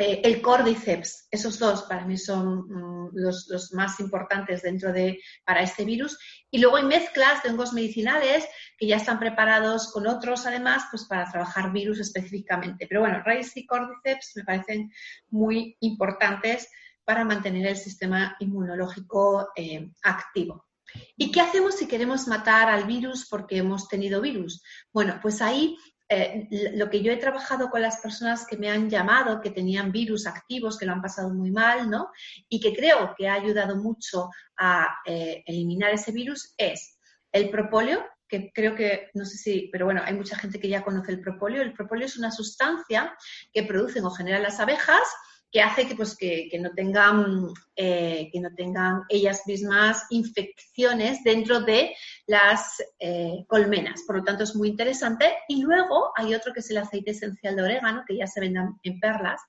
[0.00, 5.60] Eh, el Cordyceps, esos dos para mí son mm, los, más importantes dentro de, para
[5.60, 6.16] este virus.
[6.52, 8.46] Y luego hay mezclas de hongos medicinales
[8.78, 12.86] que ya están preparados con otros, además, pues para trabajar virus específicamente.
[12.88, 14.92] Pero bueno, Reishi y Cordyceps me parecen
[15.30, 16.68] muy importantes
[17.04, 20.68] para mantener el sistema inmunológico eh, activo.
[21.16, 24.62] ¿Y qué hacemos si queremos matar al virus porque hemos tenido virus?
[24.92, 25.76] Bueno, pues ahí
[26.08, 29.92] eh, lo que yo he trabajado con las personas que me han llamado, que tenían
[29.92, 32.10] virus activos, que lo han pasado muy mal, ¿no?
[32.48, 36.98] Y que creo que ha ayudado mucho a eh, eliminar ese virus, es
[37.32, 40.84] el propóleo, que creo que, no sé si, pero bueno, hay mucha gente que ya
[40.84, 41.62] conoce el propóleo.
[41.62, 43.16] El propóleo es una sustancia
[43.52, 45.08] que producen o generan las abejas
[45.50, 51.60] que hace que, pues, que, no tengan, eh, que no tengan ellas mismas infecciones dentro
[51.60, 51.94] de
[52.26, 54.02] las eh, colmenas.
[54.06, 55.32] Por lo tanto, es muy interesante.
[55.48, 58.60] Y luego hay otro que es el aceite esencial de orégano, que ya se vende
[58.82, 59.40] en perlas.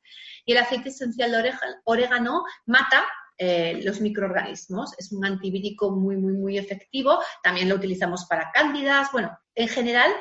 [0.45, 3.05] Y el aceite esencial de orégano mata
[3.41, 4.93] eh, los microorganismos.
[4.97, 7.19] Es un antivírico muy, muy, muy efectivo.
[7.43, 9.11] También lo utilizamos para cándidas.
[9.11, 10.11] Bueno, en general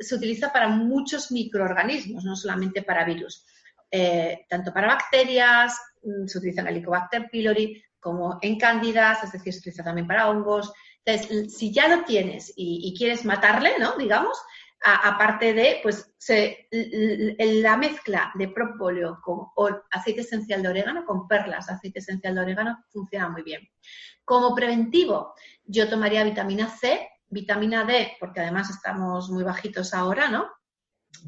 [0.00, 3.44] se utiliza para muchos microorganismos, no solamente para virus.
[3.90, 9.52] Eh, tanto para bacterias, mm, se utiliza en Helicobacter pylori, como en cándidas, es decir,
[9.52, 10.72] se utiliza también para hongos.
[11.04, 13.96] Entonces, si ya lo tienes y, quieres matarle, ¿no?
[13.96, 14.38] Digamos,
[14.82, 16.14] aparte de, pues,
[17.38, 19.48] la mezcla de propóleo con
[19.90, 23.68] aceite esencial de orégano, con perlas aceite esencial de orégano, funciona muy bien.
[24.24, 30.48] Como preventivo, yo tomaría vitamina C, vitamina D, porque además estamos muy bajitos ahora, ¿no?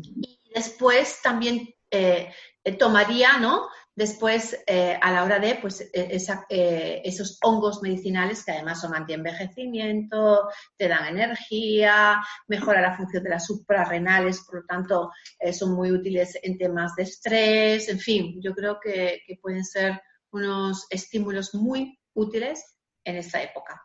[0.01, 2.33] Y después también eh,
[2.65, 3.69] eh, tomaría, ¿no?
[3.95, 10.49] Después, eh, a la hora de, pues, e, esos hongos medicinales que además son antienvejecimiento,
[10.79, 15.11] te dan energía, mejora la función de las suprarrenales, por lo tanto,
[15.53, 20.01] son muy útiles en temas de estrés, en fin, yo creo que, pueden ser
[20.31, 23.83] unos estímulos muy útiles en esta época.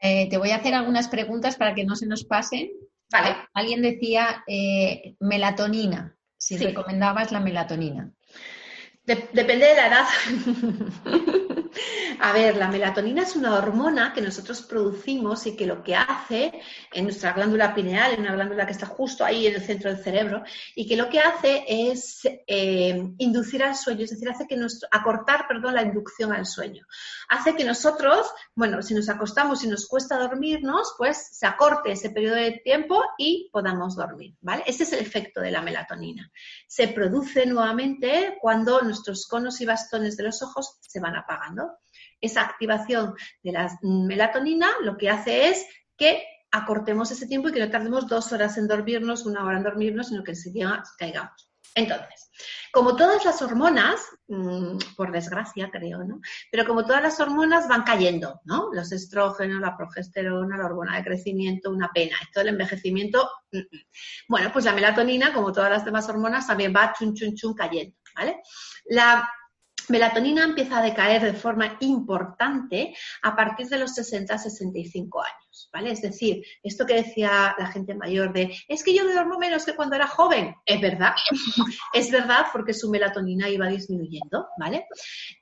[0.00, 2.70] te voy a hacer algunas preguntas para que no se nos pasen.
[3.12, 3.36] Vale.
[3.54, 4.44] Alguien decía
[5.20, 8.10] melatonina si recomendabas la melatonina.
[9.04, 10.06] depende de la edad.
[12.22, 16.52] A ver, la melatonina es una hormona que nosotros producimos y que lo que hace
[16.92, 20.04] en nuestra glándula pineal, en una glándula que está justo ahí en el centro del
[20.04, 20.42] cerebro,
[20.74, 24.84] y que lo que hace es eh, inducir al sueño, es decir, hace que nos,
[24.90, 26.84] acortar, perdón, la inducción al sueño.
[27.30, 32.10] Hace que nosotros, bueno, si nos acostamos y nos cuesta dormirnos, pues se acorte ese
[32.10, 34.62] periodo de tiempo y podamos dormir, ¿vale?
[34.66, 36.30] Ese es el efecto de la melatonina.
[36.66, 41.78] Se produce nuevamente cuando nuestros conos y bastones de los ojos se van apagando
[42.20, 47.60] esa activación de la melatonina lo que hace es que acortemos ese tiempo y que
[47.60, 51.50] no tardemos dos horas en dormirnos, una hora en dormirnos, sino que enseguida caigamos.
[51.74, 52.30] Entonces,
[52.72, 56.20] como todas las hormonas, mm, por desgracia creo, ¿no?
[56.50, 58.70] Pero como todas las hormonas van cayendo, ¿no?
[58.72, 62.16] Los estrógenos, la progesterona, la hormona de crecimiento, una pena.
[62.22, 63.30] Esto del envejecimiento,
[64.28, 67.96] bueno, pues la melatonina, como todas las demás hormonas, también va chun, chun, chun cayendo,
[68.16, 68.40] ¿vale?
[68.86, 69.30] La
[69.90, 75.90] melatonina empieza a decaer de forma importante a partir de los 60-65 años, ¿vale?
[75.92, 79.74] Es decir, esto que decía la gente mayor de, es que yo duermo menos que
[79.74, 81.12] cuando era joven, es verdad,
[81.92, 84.86] es verdad porque su melatonina iba disminuyendo, ¿vale?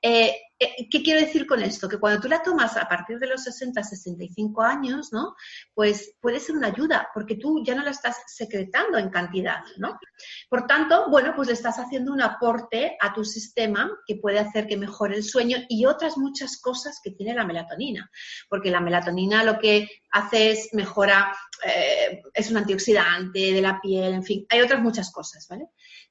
[0.01, 1.87] Eh, ¿Qué quiero decir con esto?
[1.87, 5.35] Que cuando tú la tomas a partir de los 60, 65 años, ¿no?
[5.73, 9.97] Pues puede ser una ayuda, porque tú ya no la estás secretando en cantidad, ¿no?
[10.49, 14.67] Por tanto, bueno, pues le estás haciendo un aporte a tu sistema que puede hacer
[14.67, 18.11] que mejore el sueño y otras muchas cosas que tiene la melatonina.
[18.49, 21.33] Porque la melatonina lo que hace es mejora,
[21.65, 25.67] eh, es un antioxidante de la piel, en fin, hay otras muchas cosas, ¿vale?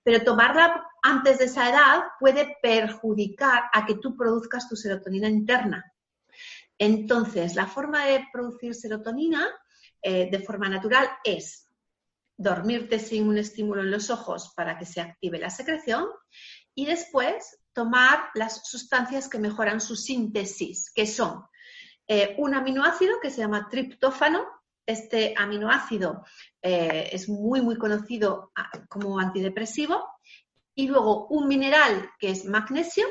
[0.08, 5.84] Pero tomarla antes de esa edad puede perjudicar a que tú produzcas tu serotonina interna.
[6.78, 9.46] Entonces, la forma de producir serotonina
[10.00, 11.68] eh, de forma natural es
[12.38, 16.06] dormirte sin un estímulo en los ojos para que se active la secreción
[16.74, 21.44] y después tomar las sustancias que mejoran su síntesis, que son
[22.06, 24.46] eh, un aminoácido que se llama triptófano.
[24.88, 26.24] Este aminoácido
[26.62, 30.02] eh, es muy, muy conocido ah, como antidepresivo.
[30.74, 33.04] Y luego un mineral que es magnesio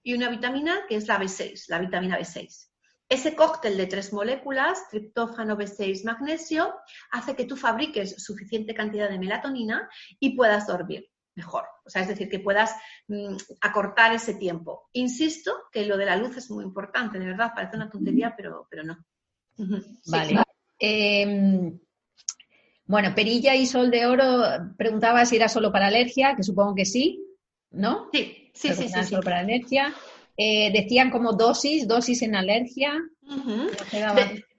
[0.00, 2.68] y una vitamina que es la B6, la vitamina B6.
[3.08, 6.72] ese cóctel de tres moléculas, triptófano, B6, magnesio,
[7.10, 11.64] hace que tú fabriques suficiente cantidad de melatonina y puedas dormir mejor.
[11.84, 12.76] O sea, es decir, que puedas
[13.08, 14.88] mm, acortar ese tiempo.
[14.92, 18.68] Insisto que lo de la luz es muy importante, de verdad, parece una tontería, pero,
[18.70, 19.04] pero no.
[20.06, 20.43] Vale.
[20.78, 21.78] Em,
[22.86, 24.42] bueno, Perilla y Sol de Oro
[24.76, 27.24] preguntaba si era solo para alergia, que supongo que sí,
[27.70, 28.08] ¿no?
[28.12, 29.04] Sí, sí, sí, sí.
[29.04, 29.94] Solo para alergia.
[30.36, 33.00] Eh, decían como dosis, dosis en alergia.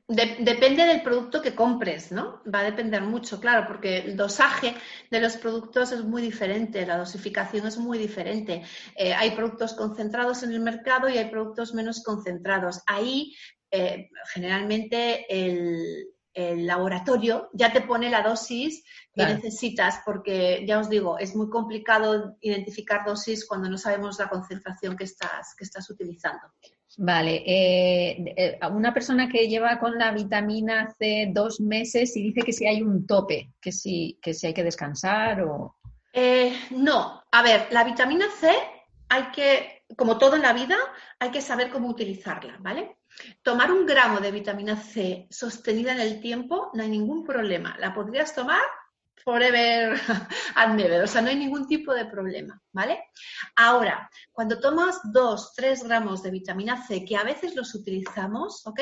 [0.07, 2.41] depende del producto que compres, ¿no?
[2.51, 4.73] Va a depender mucho, claro, porque el dosaje
[5.11, 8.63] de los productos es muy diferente, la dosificación es muy diferente.
[8.95, 12.81] Eh, hay productos concentrados en el mercado y hay productos menos concentrados.
[12.85, 13.33] Ahí,
[13.75, 18.83] eh, generalmente, el, el laboratorio ya te pone la dosis
[19.13, 24.27] que necesitas, porque ya os digo, es muy complicado identificar dosis cuando no sabemos la
[24.27, 26.47] concentración que estás, que estás utilizando.
[26.97, 32.41] Vale, eh, eh, una persona que lleva con la vitamina C dos meses y dice
[32.41, 35.75] que si hay un tope, que si, que si hay que descansar o...
[36.13, 38.49] Eh, no, a ver, la vitamina C
[39.09, 40.77] hay que, como todo en la vida,
[41.19, 42.97] hay que saber cómo utilizarla, ¿vale?
[43.41, 47.75] Tomar un gramo de vitamina C sostenida en el tiempo no hay ningún problema.
[47.79, 48.61] La podrías tomar
[49.25, 49.99] forever
[50.55, 52.99] and never, o sea, no hay ningún tipo de problema, ¿vale?
[53.55, 58.81] Ahora, cuando tomas 2, 3 gramos de vitamina C, que a veces los utilizamos, ¿ok?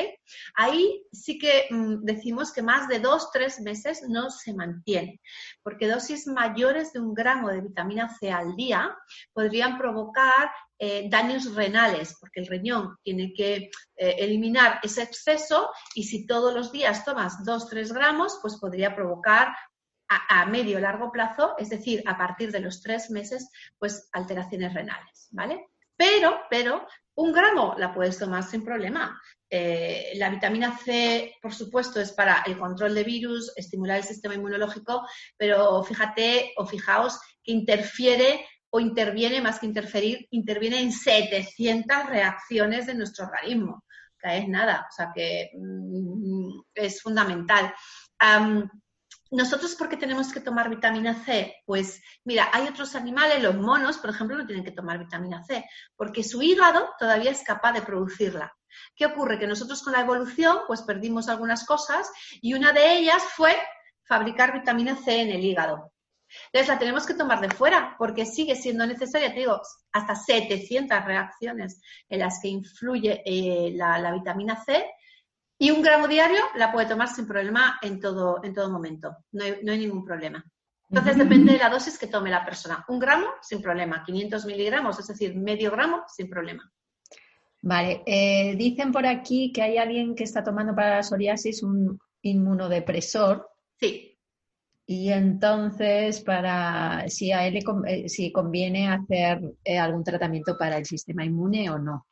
[0.55, 5.21] Ahí sí que mm, decimos que más de 2, 3 meses no se mantiene,
[5.63, 8.93] porque dosis mayores de un gramo de vitamina C al día
[9.31, 10.51] podrían provocar
[10.85, 16.53] eh, daños renales, porque el riñón tiene que eh, eliminar ese exceso y si todos
[16.53, 19.55] los días tomas 2-3 gramos, pues podría provocar
[20.09, 25.29] a, medio largo plazo, es decir, a partir de los tres meses, pues alteraciones renales,
[25.31, 25.69] ¿vale?
[25.95, 29.17] Pero, pero, un gramo la puedes tomar sin problema.
[29.49, 34.35] Eh, la vitamina C, por supuesto, es para el control de virus, estimular el sistema
[34.35, 42.07] inmunológico, pero fíjate o fijaos que interfiere o interviene, más que interferir, interviene en 700
[42.07, 43.85] reacciones de nuestro organismo,
[44.19, 47.71] que es nada, o sea que mm, es fundamental.
[49.29, 51.57] ¿Nosotros por qué tenemos que tomar vitamina C?
[51.67, 55.63] Pues mira, hay otros animales, los monos, por ejemplo, no tienen que tomar vitamina C,
[55.95, 58.51] porque su hígado todavía es capaz de producirla.
[58.95, 59.37] ¿Qué ocurre?
[59.37, 62.09] Que nosotros con la evolución pues perdimos algunas cosas
[62.41, 63.55] y una de ellas fue
[64.03, 65.92] fabricar vitamina C en el hígado.
[66.45, 71.05] Entonces la tenemos que tomar de fuera porque sigue siendo necesaria, te digo, hasta 700
[71.05, 74.85] reacciones en las que influye eh, la, vitamina C
[75.57, 79.43] y un gramo diario la puede tomar sin problema en todo, en todo momento, no
[79.43, 80.43] hay, ningún problema.
[80.89, 82.85] Entonces depende de la dosis que tome la persona.
[82.87, 86.71] Un gramo sin problema, 500 miligramos, es decir, medio gramo sin problema.
[87.61, 91.97] Vale, eh, dicen por aquí que hay alguien que está tomando para la psoriasis un
[92.21, 93.49] inmunodepresor.
[93.79, 94.12] Sí.
[94.85, 100.85] Y entonces, para si a él eh, si conviene hacer eh, algún tratamiento para el
[100.85, 102.05] sistema inmune o no.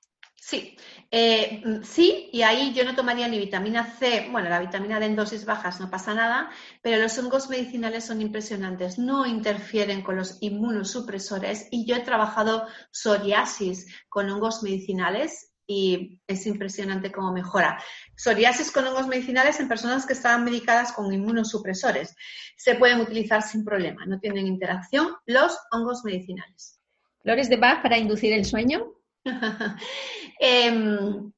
[0.44, 0.76] Sí,
[1.12, 5.16] eh, sí, y ahí yo no tomaría ni vitamina C, bueno, la vitamina D en
[5.16, 6.50] dosis bajas no pasa nada,
[6.82, 12.66] pero los hongos medicinales son impresionantes, no interfieren con los inmunosupresores y yo he trabajado
[12.90, 17.82] psoriasis con hongos medicinales y es impresionante cómo mejora.
[18.18, 22.14] Psoriasis con hongos medicinales en personas que estaban medicadas con inmunosupresores.
[22.58, 26.78] Se pueden utilizar sin problema, no tienen interacción los hongos medicinales.
[27.22, 28.86] ¿Flores de Bach para inducir el sueño?
[30.44, 31.32] Em,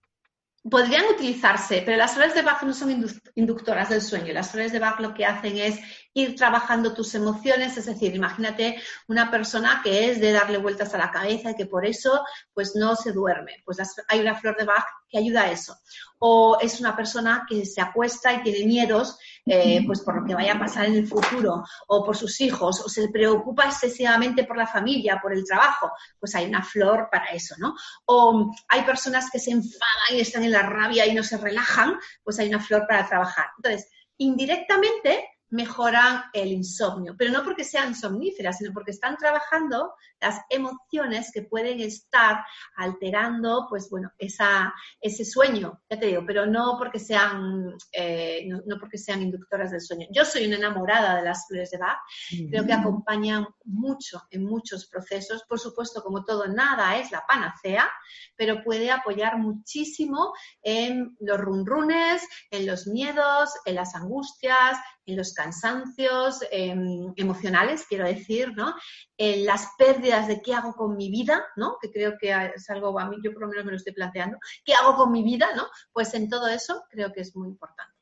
[0.67, 4.34] podrían utilizarse, pero las flores de Bach no son inductoras del sueño.
[4.34, 5.80] Las flores de Bach lo que hacen es
[6.13, 10.97] ir trabajando tus emociones, es decir, imagínate una persona que es de darle vueltas a
[10.97, 12.23] la cabeza y que por eso
[12.54, 13.63] pues no se duerme.
[13.65, 15.76] Pues hay una flor de Bach que ayuda a eso.
[16.19, 20.36] O es una persona que se acuesta y tiene miedos eh, pues por lo que
[20.36, 24.56] vaya a pasar en el futuro o por sus hijos o se preocupa excesivamente por
[24.56, 27.76] la familia, por el trabajo, pues hay una flor para eso, ¿no?
[28.06, 31.99] O hay personas que se enfadan y están en la rabia y no se relajan,
[32.23, 33.47] pues hay una flor para trabajar.
[33.58, 40.42] Entonces, indirectamente mejoran el insomnio, pero no porque sean somníferas, sino porque están trabajando las
[40.50, 42.44] emociones que pueden estar
[42.76, 48.80] alterando, pues bueno, esa, ese sueño, ya te digo, pero no porque sean, eh, no,
[48.80, 50.08] porque sean inductoras del sueño.
[50.12, 52.00] Yo soy una enamorada de las flores de Bach,
[52.50, 57.88] creo que acompañan mucho en muchos procesos, por supuesto, como todo, nada es la panacea,
[58.36, 65.34] pero puede apoyar muchísimo en los runrunes, en los miedos, en las angustias, en los
[65.44, 68.74] cansancios em, emocionales, quiero decir, ¿no?
[69.18, 71.78] En las pérdidas de qué hago con mi vida, ¿no?
[71.82, 74.38] Que creo que es algo, a mí yo por lo menos me lo estoy planteando,
[74.64, 75.64] ¿qué hago con mi vida, ¿no?
[75.92, 77.94] Pues en todo eso creo que es muy importante.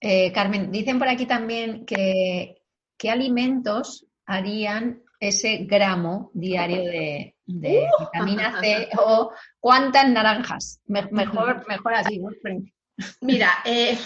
[0.00, 2.62] Eh, Carmen, dicen por aquí también que
[2.96, 8.04] qué alimentos harían ese gramo diario de, uh.
[8.04, 10.80] vitamina C o cuántas naranjas.
[10.86, 12.30] mejor, mejor así, ¿no?
[13.20, 13.96] Mira, eh,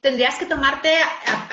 [0.00, 0.92] tendrías que tomarte,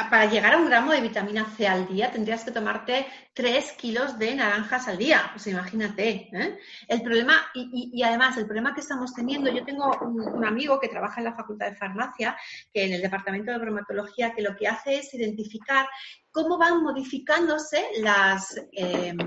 [0.09, 4.17] para llegar a un gramo de vitamina C al día, tendrías que tomarte 3 kilos
[4.17, 5.29] de naranjas al día.
[5.33, 6.29] Pues imagínate.
[6.31, 6.59] ¿eh?
[6.87, 11.19] El problema, y, además, el problema que estamos teniendo, yo tengo un, amigo que trabaja
[11.19, 12.37] en la Facultad de Farmacia,
[12.73, 15.87] que en el Departamento de Bromatología, que lo que hace es identificar
[16.31, 19.17] cómo van modificándose las em,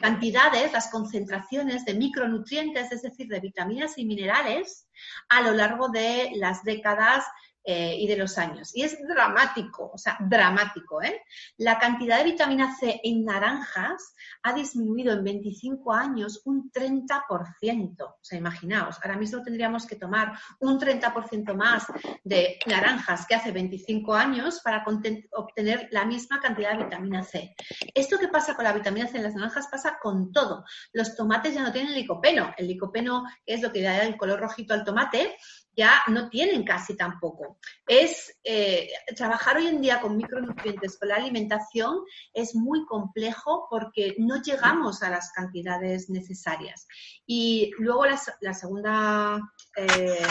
[0.00, 4.88] cantidades, las concentraciones de micronutrientes, es decir, de vitaminas y minerales,
[5.28, 7.24] a lo largo de las décadas
[7.64, 8.74] eh, y de los años.
[8.74, 11.00] Y es dramático, o sea, dramático.
[11.00, 11.22] ¿eh?
[11.58, 18.02] La cantidad de vitamina C en naranjas ha disminuido en 25 años un 30%.
[18.02, 21.86] O sea, imaginaos, ahora mismo tendríamos que tomar un 30% más
[22.24, 24.84] de naranjas que hace 25 años para
[25.32, 27.54] obtener la misma cantidad de vitamina C.
[27.94, 30.64] Esto que pasa con la vitamina C en las naranjas pasa con todo.
[30.92, 32.52] Los tomates ya no tienen licopeno.
[32.56, 35.36] El licopeno es lo que da el color rojito al tomate
[35.76, 37.58] ya no tienen casi tampoco.
[37.86, 42.00] Es eh, trabajar hoy en día con micronutrientes, con la alimentación,
[42.32, 46.86] es muy complejo porque no llegamos a las cantidades necesarias.
[47.26, 49.40] Y luego la, segunda
[49.76, 50.26] eh,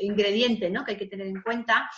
[0.00, 0.84] ingrediente ¿no?
[0.84, 1.90] que hay que tener en cuenta,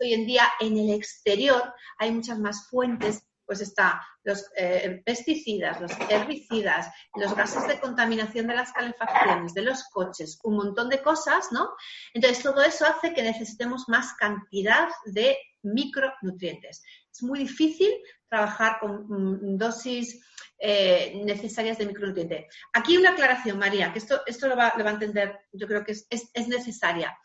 [0.00, 5.80] hoy en día en el exterior hay muchas más fuentes pues está los eh, pesticidas,
[5.80, 11.02] los herbicidas, los gases de contaminación de las calefacciones, de los coches, un montón de
[11.02, 11.70] cosas, ¿no?
[12.14, 16.82] Entonces, todo eso hace que necesitemos más cantidad de micronutrientes.
[17.10, 17.92] Es muy difícil
[18.28, 20.24] trabajar con mm, dosis
[20.58, 22.46] eh, necesarias de micronutrientes.
[22.72, 26.06] Aquí una aclaración, María, que esto, esto lo, va, a entender, yo creo que es,
[26.10, 27.16] es necesaria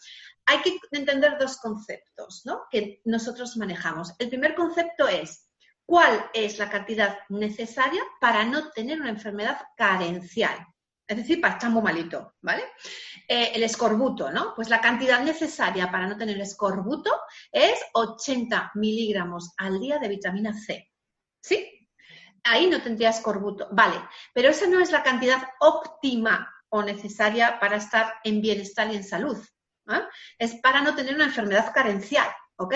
[0.48, 2.64] hay que entender dos conceptos ¿no?
[2.72, 4.14] que nosotros manejamos.
[4.18, 5.47] El primer concepto es
[5.88, 10.68] cuál es la cantidad necesaria para no tener una enfermedad carencial.
[11.08, 12.64] Es decir, para estar muy malito, ¿vale?
[13.26, 14.54] Eh, el escorbuto, ¿no?
[14.54, 17.10] Pues la cantidad necesaria para no tener escorbuto
[17.50, 20.92] es 80 miligramos al día de vitamina C.
[21.42, 21.88] ¿Sí?
[22.44, 23.70] Ahí no tendría escorbuto.
[23.72, 23.96] Vale,
[24.34, 29.06] pero esa no es la cantidad óptima o necesaria para estar en bienestar y en
[29.06, 29.38] salud.
[29.90, 30.02] ¿eh?
[30.38, 32.28] Es para no tener una enfermedad carencial.
[32.58, 32.74] ¿ok?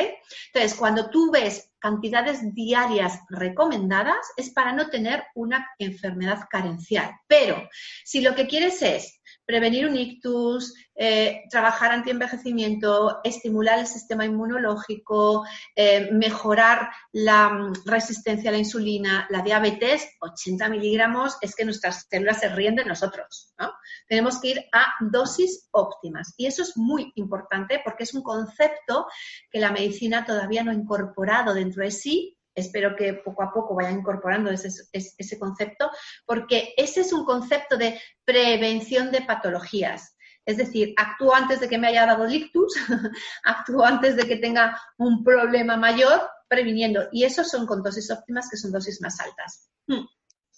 [0.54, 7.12] Entonces, cuando tú ves cantidades diarias recomendadas, es para no tener una enfermedad carencial.
[7.28, 7.68] Pero
[8.06, 15.46] si lo que quieres es prevenir un ictus, eh, trabajar antienvejecimiento, estimular el sistema inmunológico,
[15.76, 22.08] eh, mejorar la mm, resistencia a la insulina, la diabetes, 80 miligramos es que nuestras
[22.10, 23.54] células se ríen de nosotros.
[23.58, 23.72] ¿no?
[24.08, 26.34] Tenemos que ir a dosis óptimas.
[26.38, 29.08] Y eso es muy importante porque es un concepto
[29.50, 33.76] que la medicina todavía no ha incorporado dentro de sí espero que poco a poco
[33.76, 35.90] vaya incorporando ese, ese, concepto,
[36.26, 40.16] porque ese es un concepto de prevención de patologías.
[40.46, 42.74] Es decir, actúo antes de que me haya dado ictus,
[43.44, 47.08] actúo antes de que tenga un problema mayor, previniendo.
[47.12, 49.70] Y esos son con dosis óptimas, que son dosis más altas.
[49.88, 50.06] Hmm.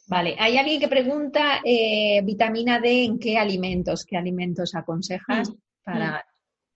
[0.07, 5.55] Vale, hay alguien que pregunta eh, vitamina D en qué alimentos, qué alimentos aconsejas hmm.
[5.83, 6.21] para hmm.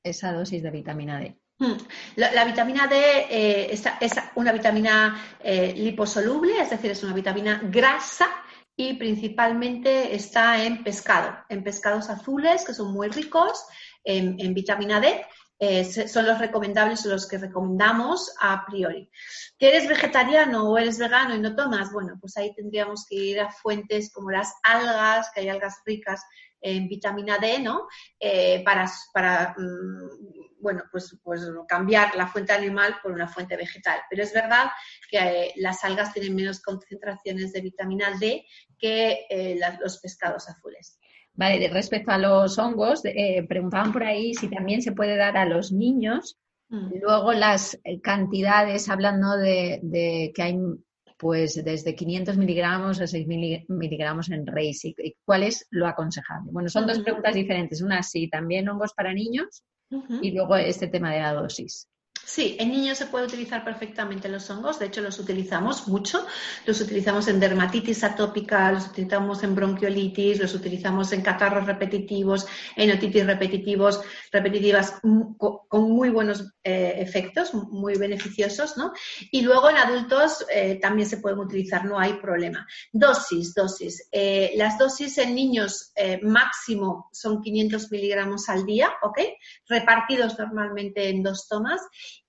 [0.03, 1.38] esa dosis de vitamina D.
[1.60, 1.74] Hmm.
[2.18, 8.30] La, vitamina D eh, es, una vitamina eh, liposoluble, es decir, es una vitamina grasa
[8.76, 13.66] y principalmente está en pescado, en pescados azules que son muy ricos
[14.03, 15.26] en, vitamina D.
[15.60, 19.10] Eh, son los recomendables o los que recomendamos a priori.
[19.58, 21.91] ¿Que eres vegetariano o eres vegano y no tomas?
[21.91, 26.22] Bueno, pues ahí tendríamos que ir a fuentes como las algas, que hay algas ricas
[26.62, 27.88] en vitamina D, ¿no?
[28.64, 33.99] para, para mm, bueno, pues, pues cambiar la fuente animal por una fuente vegetal.
[34.10, 34.70] Pero es verdad
[35.10, 38.45] que eh, las algas tienen menos concentraciones de vitamina D
[38.78, 40.99] que eh, los pescados azules.
[41.38, 45.45] Vale, respecto a los hongos, eh, preguntaban por ahí si también se puede dar a
[45.45, 46.38] los niños.
[46.69, 46.95] Mm.
[46.99, 50.59] Luego las cantidades, hablando de, que hay
[51.19, 53.27] pues desde 500 miligramos a 6
[53.67, 54.95] miligramos en RACE.
[54.97, 56.51] ¿Y cuál es lo aconsejable?
[56.51, 57.81] Bueno, son dos preguntas diferentes.
[57.81, 59.63] Una, sí, también hongos para niños
[60.21, 61.88] y luego este tema de la dosis.
[62.30, 66.28] Sí, en niños se puede utilizar perfectamente los hongos, de hecho los utilizamos mucho,
[66.65, 72.91] los utilizamos en dermatitis atópica, los utilizamos en bronquiolitis, los utilizamos en catarros repetitivos, en
[72.91, 78.91] otitis repetitivos, repetitivas con muy buenos eh, efectos, muy beneficiosos, ¿no?
[79.32, 82.67] Y luego en adultos eh, también se pueden utilizar, no hay problema.
[82.91, 84.05] Dosis, dosis.
[84.11, 89.19] Eh, las dosis en niños máximo son 500 miligramos al día, ¿ok?
[89.69, 91.80] Repartidos normalmente en dos tomas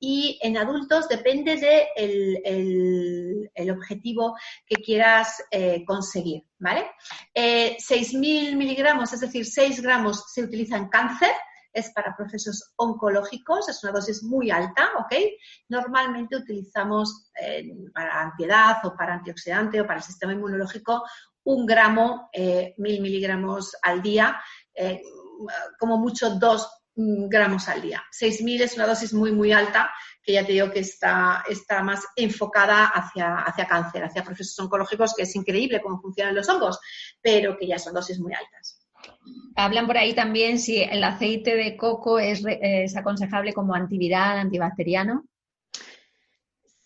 [0.01, 4.37] y en adultos depende del de el, objetivo
[4.67, 6.91] que quieras eh, conseguir, ¿vale?
[7.35, 11.31] 6.000 eh, miligramos, es decir, 6 gramos se utiliza en cáncer,
[11.73, 15.15] es para procesos oncológicos, es una dosis muy alta, ¿ok?
[15.69, 21.05] Normalmente utilizamos eh, para antiedad o para antioxidante o para el sistema inmunológico
[21.45, 22.29] un gramo,
[22.77, 24.39] mil miligramos al día,
[25.79, 28.03] como mucho dos gramos al día.
[28.13, 29.91] 6.000 es una dosis muy, muy alta
[30.23, 35.15] que ya te digo que está, está más enfocada hacia, hacia cáncer, hacia procesos oncológicos,
[35.15, 36.79] que es increíble cómo funcionan los hongos,
[37.23, 38.85] pero que ya son dosis muy altas.
[39.55, 45.25] Hablan por ahí también si el aceite de coco es, es aconsejable como antiviral, antibacteriano.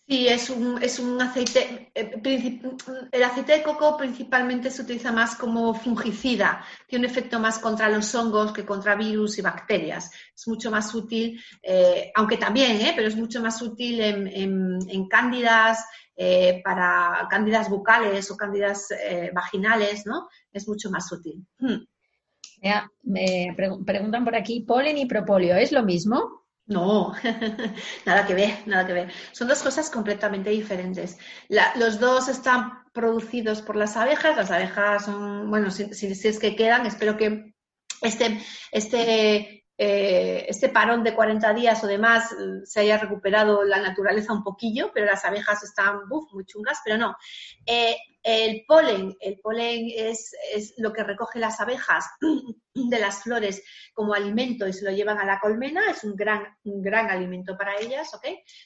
[0.05, 2.21] Sí, es un, es un aceite, eh,
[3.09, 7.87] el aceite de coco principalmente se utiliza más como fungicida, tiene un efecto más contra
[7.87, 10.11] los hongos que contra virus y bacterias.
[10.35, 15.85] Es mucho más útil, eh, aunque también, eh, pero es mucho más útil en, cándidas,
[16.63, 18.89] para cándidas bucales o cándidas
[19.33, 20.27] vaginales, ¿no?
[20.51, 21.45] Es mucho más útil.
[21.57, 21.85] Hmm.
[23.03, 26.42] me preguntan por aquí, polen y propóleo, ¿es lo mismo?
[26.65, 27.13] No,
[28.05, 29.11] nada que ver, nada que ver.
[29.33, 31.17] Son dos cosas completamente diferentes.
[31.75, 34.37] los dos están producidos por las abejas.
[34.37, 37.53] Las abejas son, bueno, si, es que quedan, espero que
[38.01, 38.41] este,
[38.71, 44.31] este, eh, este parón de 40 días o demás mm, se haya recuperado la naturaleza
[44.31, 47.17] un poquillo, pero las abejas están muy chungas, pero no.
[47.65, 50.33] Eh, el polen, el polen es,
[50.77, 52.05] lo que recoge las abejas
[52.73, 53.63] de las flores
[53.93, 57.57] como alimento y se lo llevan a la colmena, es un gran, un gran alimento
[57.57, 58.23] para ellas, ¿ok?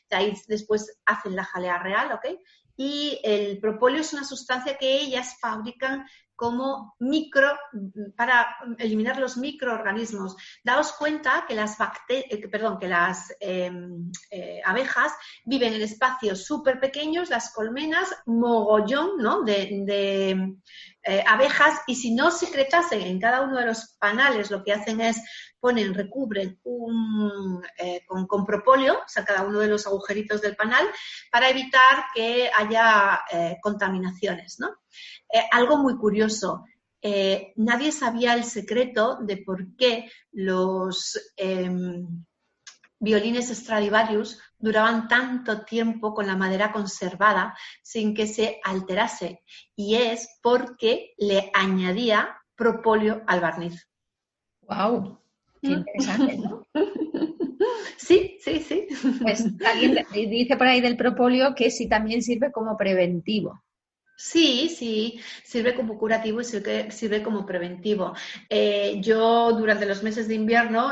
[0.09, 2.39] De ahí después hacen la jalea real, ¿ok?
[2.77, 6.05] Y el propóleo es una sustancia que ellas fabrican
[6.37, 7.57] como micro,
[8.15, 10.37] para eliminar los microorganismos.
[10.63, 11.75] Daos cuenta que las,
[12.09, 12.77] eh, perdón,
[13.39, 15.13] em, eh, abejas
[15.45, 19.41] viven en espacios súper pequeños, las colmenas, mogollón ¿no?
[19.41, 20.53] de,
[21.03, 25.01] eh, abejas, y si no secretasen en cada uno de los panales, lo que hacen
[25.01, 25.19] es
[25.59, 27.63] ponen, recubren un,
[28.05, 30.85] con, con, propóleo, o sea, cada uno de los agujeritos del panal,
[31.31, 33.21] para evitar que haya
[33.61, 34.69] contaminaciones, ¿no?
[35.31, 36.65] Eh, algo muy curioso.
[37.01, 42.25] Eh, nadie sabía el secreto de por qué los em,
[42.99, 49.41] violines Stradivarius duraban tanto tiempo con la madera conservada sin que se alterase.
[49.75, 53.87] Y es porque le añadía propóleo al barniz.
[54.61, 55.19] ¡Wow!
[55.61, 56.63] Qué interesante, ¿no?
[57.97, 58.87] Sí, sí, sí.
[59.21, 63.61] Pues alguien dice por ahí del propóleo que sí también sirve como preventivo.
[64.19, 68.15] Sí, sí, sirve como curativo y sirve, como preventivo.
[68.49, 70.89] Eh, yo durante los meses de invierno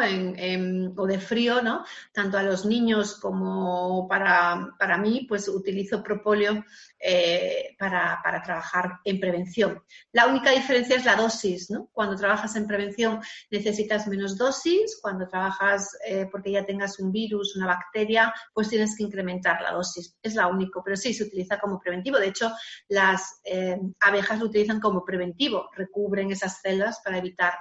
[0.96, 1.84] o de frío, ¿no?
[2.14, 6.64] tanto a los niños como para, para mí, pues utilizo propóleo
[7.00, 9.82] eh, para, trabajar en prevención.
[10.12, 11.90] La única diferencia es la dosis, ¿no?
[11.94, 17.56] Cuando trabajas en prevención necesitas menos dosis, cuando trabajas eh, porque ya tengas un virus,
[17.56, 20.16] una bacteria, pues tienes que incrementar la dosis.
[20.22, 22.18] Es la única, pero sí, se utiliza como preventivo.
[22.18, 22.52] De hecho,
[22.90, 27.54] las eh, abejas lo utilizan como preventivo, recubren esas celdas para evitar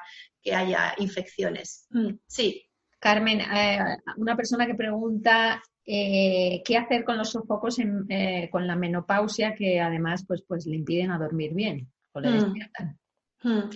[0.43, 1.87] que haya infecciones.
[1.91, 2.63] Mm, sí.
[2.99, 3.43] Carmen,
[4.17, 9.79] una persona que pregunta eh, qué hacer con los sofocos eh, con la menopausia que
[9.79, 12.33] además pues, pues le impiden a dormir bien o le mm.
[12.33, 12.99] despiertan.
[13.45, 13.69] Mm.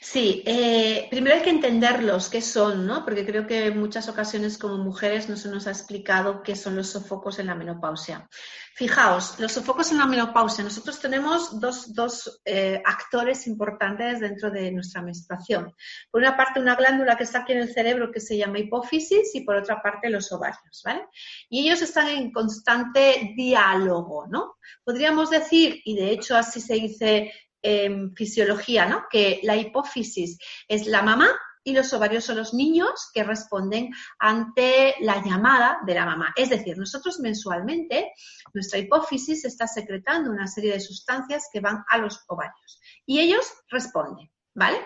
[0.00, 3.04] Sí, eh, primero hay que entenderlos, qué son, ¿no?
[3.04, 6.76] Porque creo que en muchas ocasiones como mujeres no se nos ha explicado qué son
[6.76, 8.28] los sofocos en la menopausia.
[8.76, 10.62] Fijaos, los sofocos en la menopausia.
[10.62, 15.74] Nosotros tenemos dos, eh, actores importantes dentro de nuestra menstruación.
[16.12, 19.34] Por una parte, una glándula que está aquí en el cerebro que se llama hipófisis
[19.34, 21.08] y por otra parte los ovarios, ¿vale?
[21.50, 24.58] Y ellos están en constante diálogo, ¿no?
[24.84, 27.32] Podríamos decir, y de hecho así se dice
[27.62, 29.04] en fisiología, ¿no?
[29.10, 30.38] Que la hipófisis
[30.68, 31.28] es la mamá
[31.68, 36.32] y los ovarios son los niños que responden ante la llamada de la mamá.
[36.34, 38.12] Es decir, nosotros mensualmente,
[38.54, 43.52] nuestra hipófisis está secretando una serie de sustancias que van a los ovarios y ellos
[43.68, 44.78] responden, ¿vale?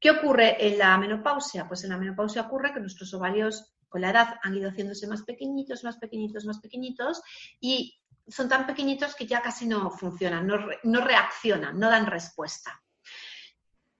[0.00, 1.68] ¿Qué ocurre en la menopausia?
[1.68, 5.22] Pues en la menopausia ocurre que nuestros ovarios con la edad han ido haciéndose más
[5.22, 7.20] pequeñitos, más pequeñitos, más pequeñitos
[7.60, 12.82] y son tan pequeñitos que ya casi no funcionan, no, no reaccionan, no dan respuesta.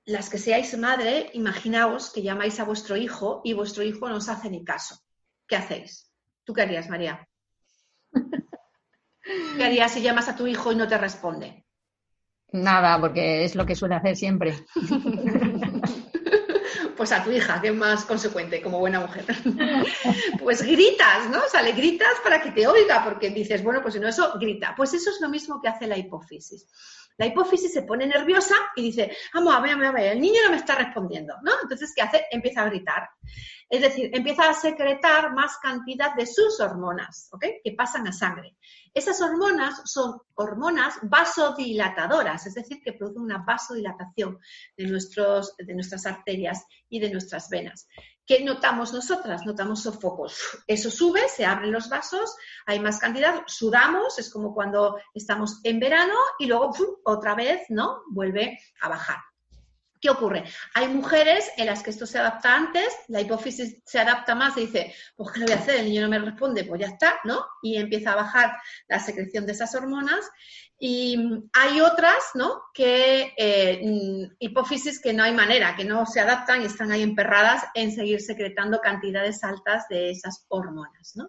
[0.04, 4.28] Las que seáis madre, imaginaos que llamáis a vuestro hijo y vuestro hijo no os
[4.28, 4.98] hace ni caso.
[5.46, 6.10] ¿Qué hacéis?
[6.44, 7.28] ¿Tú qué harías, María?
[9.56, 11.64] ¿Qué harías si llamas a tu hijo y no te responde?
[12.52, 14.66] Nada, porque es lo que suele hacer siempre.
[17.02, 19.24] pues a tu hija, que es más consecuente, como buena mujer.
[20.38, 21.38] pues gritas, ¿no?
[21.38, 24.72] O gritas para que te oiga, porque dices, bueno, pues si no eso, grita.
[24.76, 26.64] Pues eso es lo mismo que hace la hipófisis.
[27.18, 30.50] La hipófisis se pone nerviosa y dice, vamos a ver, a ver, el niño no
[30.50, 31.52] me está respondiendo, ¿no?
[31.62, 32.24] Entonces, ¿qué hace?
[32.30, 33.08] Empieza a gritar.
[33.68, 37.44] Es decir, empieza a secretar más cantidad de sus hormonas, ¿ok?
[37.64, 38.54] Que pasan a sangre.
[38.92, 44.38] Esas hormonas son hormonas vasodilatadoras, es decir, que producen una vasodilatación
[44.76, 47.88] de, nuestros, de nuestras arterias y de nuestras venas.
[48.26, 49.44] ¿Qué notamos nosotras?
[49.44, 50.62] Notamos sofocos.
[50.66, 55.80] Eso sube, se abren los vasos, hay más cantidad, sudamos, es como cuando estamos en
[55.80, 56.72] verano y luego
[57.04, 58.02] otra vez, ¿no?
[58.10, 59.31] Vuelve a bajar.
[60.02, 60.42] ¿Qué ocurre?
[60.74, 64.62] Hay mujeres en las que esto se adapta antes, la hipófisis se adapta más y
[64.62, 65.76] dice, pues ¿qué le voy a hacer?
[65.76, 67.46] El niño no me responde, pues ya está, ¿no?
[67.62, 68.56] Y empieza a bajar
[68.88, 70.28] la secreción de esas hormonas.
[70.76, 71.16] Y
[71.52, 72.62] hay otras, ¿no?
[72.74, 77.02] Que eh, mm, hipófisis que no hay manera, que no se adaptan y están ahí
[77.02, 81.28] emperradas en seguir secretando cantidades altas de esas hormonas, ¿no?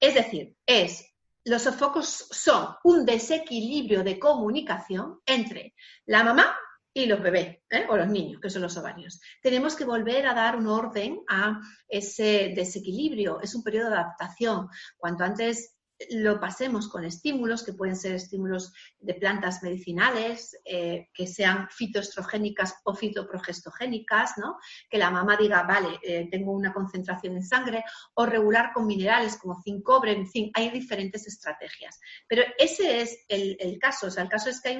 [0.00, 1.04] Es decir, es
[1.44, 5.74] los sofocos son un desequilibrio de comunicación entre
[6.06, 6.56] la mamá
[6.92, 7.86] y los bebés ¿eh?
[7.88, 9.20] o los niños, que son los ovarios.
[9.42, 13.40] Tenemos que volver a dar un orden a ese desequilibrio.
[13.40, 14.68] Es un periodo de adaptación.
[14.96, 15.77] Cuanto antes
[16.10, 22.76] lo pasemos con estímulos, que pueden ser estímulos de plantas medicinales, eh, que sean fitoestrogénicas
[22.84, 24.58] o fitoprogestogénicas, ¿no?
[24.88, 27.84] que la mamá diga, vale, eh, tengo una concentración en sangre,
[28.14, 31.98] o regular con minerales como zinc, cobre, en fin, hay diferentes estrategias.
[32.28, 34.76] Pero ese es el, caso, o sea, el caso es que hay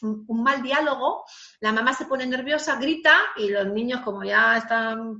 [0.00, 1.24] un mal diálogo,
[1.60, 5.18] la mamá se pone nerviosa, grita y los niños como ya están,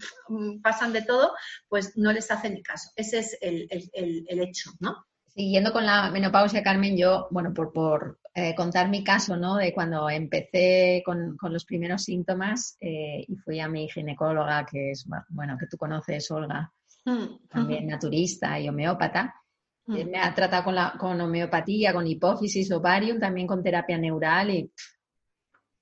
[0.63, 1.35] pasan de todo,
[1.69, 2.91] pues no les hacen ni caso.
[2.97, 5.05] Ese es el hecho, ¿no?
[5.35, 9.57] Siguiendo con la menopausia, Carmen, yo, bueno, por, por eh, contar mi caso, ¿no?
[9.57, 15.05] De cuando empecé con, los primeros síntomas eh, y fui a mi ginecóloga, que es,
[15.31, 16.73] bueno, que tú conoces, Olga,
[17.05, 19.35] mm, también naturista y homeópata.
[19.87, 20.11] Mm.
[20.11, 24.71] me ha tratado con, la, con homeopatía, con hipófisis, ovarium, también con terapia neural y,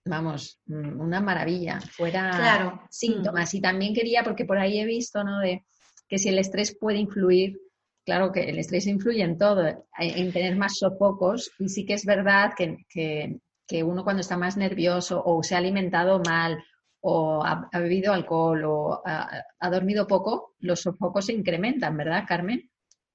[0.07, 1.79] vamos, mm, una maravilla.
[1.79, 3.53] Fuera síntomas.
[3.53, 5.41] Y también quería, porque por ahí he visto, ¿no?
[5.41, 5.67] De
[6.09, 7.59] que si el estrés puede influir
[8.05, 12.05] claro que el estrés influye en todo, en tener más sofocos y sí que es
[12.05, 13.39] verdad que,
[13.85, 16.63] uno cuando está más nervioso o se ha alimentado mal
[17.01, 22.71] o ha, bebido alcohol o ha, dormido poco, los sofocos se incrementan, ¿verdad, Carmen?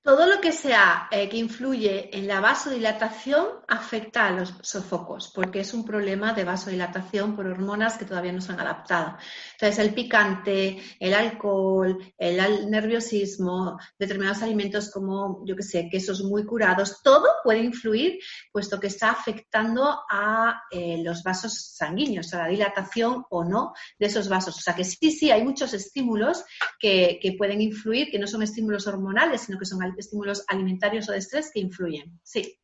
[0.07, 5.59] Todo lo que sea eh, que influye en la vasodilatación afecta a los sofocos, porque
[5.59, 9.17] es un problema de vasodilatación por hormonas que todavía no se han adaptado.
[9.51, 16.45] Entonces, el picante, el alcohol, el nerviosismo, determinados alimentos como, yo que sé, quesos muy
[16.45, 18.17] curados, todo puede influir,
[18.53, 24.05] puesto que está afectando a eh, los vasos sanguíneos, a la dilatación o no de
[24.05, 24.57] esos vasos.
[24.57, 26.45] O sea que sí, sí, hay muchos estímulos
[26.79, 31.11] que, que pueden influir, que no son estímulos hormonales, sino que son estímulos alimentarios o
[31.11, 32.19] de estrés que influyen.
[32.23, 32.57] Sí.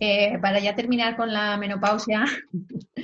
[0.00, 2.24] Eh, para ya terminar con la menopausia,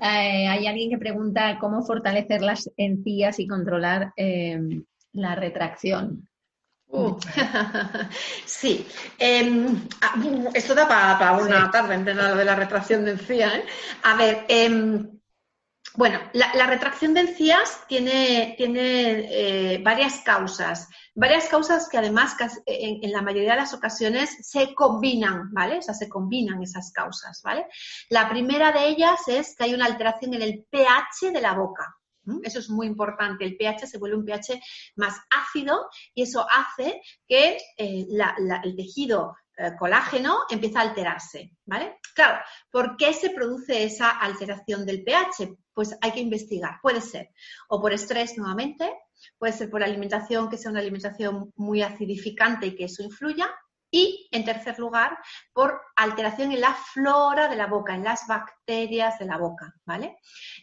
[0.00, 4.60] eh, hay alguien que pregunta cómo fortalecer las encías y controlar eh,
[5.12, 6.28] la retracción.
[6.86, 7.16] Uh.
[8.44, 8.86] sí,
[9.18, 10.14] em, ah,
[10.54, 13.54] esto da para, una tarde entender lo de la retracción de encías.
[14.02, 15.08] A ver, em,
[15.96, 20.88] bueno, la, retracción de encías tiene, tiene varias causas.
[21.14, 22.36] Varias causas que además
[22.66, 25.78] en, la mayoría de las ocasiones se combinan, ¿vale?
[25.78, 27.66] O sea, se combinan esas causas, ¿vale?
[28.08, 31.96] La primera de ellas es que hay una alteración en el pH de la boca.
[32.42, 33.44] Eso es muy importante.
[33.44, 34.60] El pH se vuelve un pH
[34.96, 41.98] más ácido y eso hace que eh, el tejido eh, colágeno empieza a alterarse, ¿vale?
[42.14, 42.40] Claro,
[42.70, 45.56] ¿por qué se produce esa alteración del pH?
[45.72, 46.78] Pues hay que investigar.
[46.82, 47.30] Puede ser
[47.68, 48.92] o por estrés nuevamente,
[49.38, 53.48] puede ser por alimentación, que sea una alimentación muy acidificante y que eso influya,
[53.94, 55.16] y, en tercer lugar,
[55.52, 60.16] por alteración en la flora de la boca, en las bacterias de la boca, ¿vale?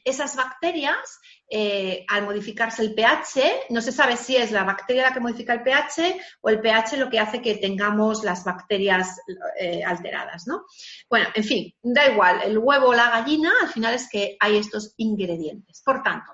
[0.04, 1.18] Esas bacterias,
[1.54, 5.54] eh, al modificarse el pH, no se sabe si es la bacteria la que modifica
[5.54, 9.20] el pH o el pH lo que hace que tengamos las bacterias
[9.60, 10.66] eh, alteradas, ¿no?
[11.10, 14.56] Bueno, en fin, da igual, el huevo o la gallina, al final es que hay
[14.56, 15.82] estos ingredientes.
[15.84, 16.32] Por tanto,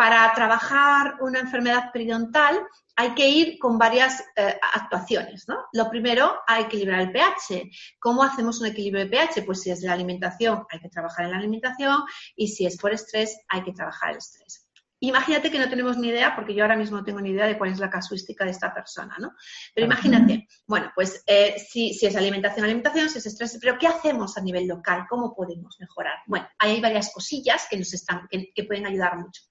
[0.00, 2.58] para trabajar una enfermedad periodontal
[2.96, 5.66] hay que ir con varias eh, actuaciones, ¿no?
[5.74, 7.70] Lo primero, que equilibrar el pH.
[7.98, 9.42] ¿Cómo hacemos un equilibrio de pH?
[9.42, 11.98] Pues si es de la alimentación, hay que trabajar en la alimentación
[12.34, 14.66] y si es por estrés, hay que trabajar el estrés.
[15.00, 17.58] Imagínate que no tenemos ni idea, porque yo ahora mismo no tengo ni idea de
[17.58, 19.34] cuál es la casuística de esta persona, ¿no?
[19.74, 24.38] Pero imagínate, bueno, pues eh, si, es alimentación, alimentación, si es estrés, pero ¿qué hacemos
[24.38, 25.04] a nivel local?
[25.10, 26.14] ¿Cómo podemos mejorar?
[26.26, 29.42] Bueno, hay varias cosillas que nos están, que pueden ayudar mucho.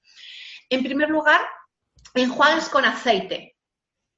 [0.70, 1.42] En primer lugar,
[2.14, 3.58] enjuagues con aceite,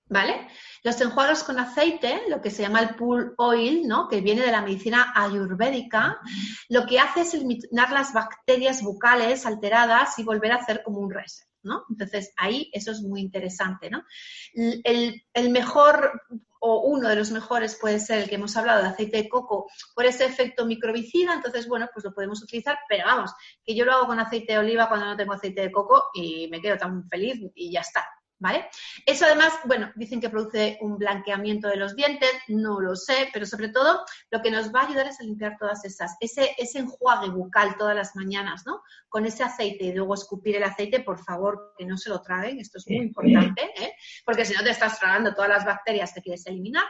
[0.08, 0.48] ¿vale?
[0.84, 4.08] Los enjuagues con aceite, lo que se llama el pool oil, ¿no?
[4.08, 6.20] que viene de la medicina ayurvédica,
[6.70, 11.12] lo que hace es eliminar las bacterias bucales alteradas y volver a hacer como un
[11.12, 11.51] reset.
[11.64, 11.86] ¿No?
[11.90, 13.90] Entonces, ahí eso es muy interesante.
[13.90, 14.04] ¿no?
[14.54, 16.22] El, el, mejor
[16.60, 19.68] o uno de los mejores puede ser el que hemos hablado de aceite de coco
[19.96, 23.32] por ese efecto microbicida, entonces, bueno, pues lo podemos utilizar, pero vamos,
[23.66, 26.48] que yo lo hago con aceite de oliva cuando no tengo aceite de coco y
[26.52, 28.06] me quedo tan feliz y ya está,
[28.42, 28.68] ¿vale?
[29.06, 33.46] Eso además, bueno, dicen que produce un blanqueamiento de los dientes, no lo sé, pero
[33.46, 36.80] sobre todo lo que nos va a ayudar es a limpiar todas esas, ese, ese
[36.80, 38.82] enjuague bucal todas las mañanas, ¿no?
[39.08, 42.60] Con ese aceite y luego escupir el aceite, por favor, que no se lo traguen,
[42.60, 43.94] esto es muy importante, ¿eh?
[44.26, 46.86] Porque si no te estás tragando todas las bacterias que quieres eliminar,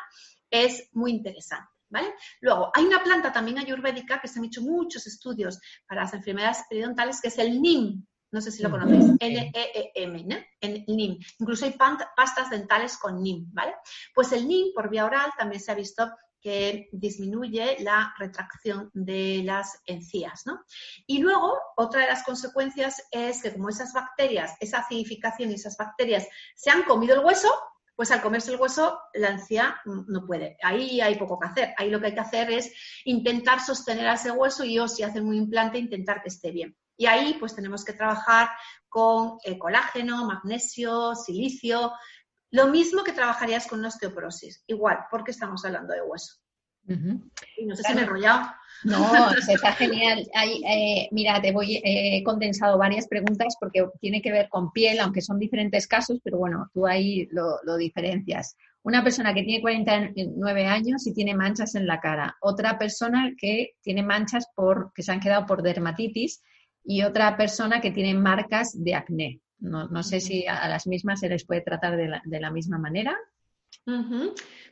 [0.50, 1.70] es muy interesante.
[1.90, 2.14] ¿Vale?
[2.40, 6.64] Luego, hay una planta también ayurvédica que se han hecho muchos estudios para las enfermedades
[6.70, 10.38] periodontales, que es el NIM, no sé si lo conocéis, N-E-E-M, ¿no?
[10.62, 11.20] En NIM.
[11.40, 13.76] Incluso hay pastas dentales con NIM, ¿vale?
[14.16, 16.10] Pues el NIM por vía oral también se ha visto
[16.42, 20.66] que disminuye la retracción de las encías, ¿no?
[21.06, 25.78] Y luego, otra de las consecuencias es que como esas bacterias, esa acidificación y esas
[25.78, 27.54] bacterias se han comido el hueso,
[27.96, 30.58] pues al comerse el hueso, la encía no puede.
[30.64, 31.74] Ahí hay poco que hacer.
[31.78, 32.74] Ahí lo que hay que hacer es
[33.06, 36.76] intentar sostener a ese hueso y o si hacen un implante, intentar que esté bien.
[36.98, 38.50] Y ahí pues tenemos que trabajar
[38.90, 41.94] con eh, colágeno, magnesio, silicio,
[42.52, 46.36] lo mismo que trabajarías con una osteoporosis, igual, porque estamos hablando de hueso.
[47.58, 48.52] Y no sé si me he enrollado.
[48.84, 49.12] No,
[49.48, 50.28] está genial.
[50.68, 55.00] Eh, mira, te voy, eh, he condensado varias preguntas porque tiene que ver con piel,
[55.00, 58.58] aunque son diferentes casos, pero bueno, tú ahí lo, lo, diferencias.
[58.84, 62.36] Una persona que tiene 49 años y tiene manchas en la cara.
[62.42, 66.42] Otra persona que tiene manchas por, que se han quedado por dermatitis
[66.84, 69.40] y otra persona que tiene marcas de acné.
[69.60, 72.80] No, sé si a, las mismas se les puede tratar de la, de la misma
[72.80, 73.16] manera.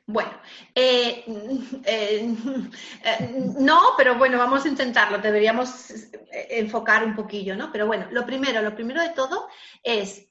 [0.10, 0.32] Bueno,
[0.74, 1.24] eh,
[1.86, 2.36] eh,
[3.04, 5.94] eh, no, pero bueno, vamos a intentarlo, deberíamos
[6.32, 7.72] enfocar un poquillo, ¿no?
[7.72, 9.48] Pero bueno, lo primero, lo primero de todo
[9.84, 10.28] es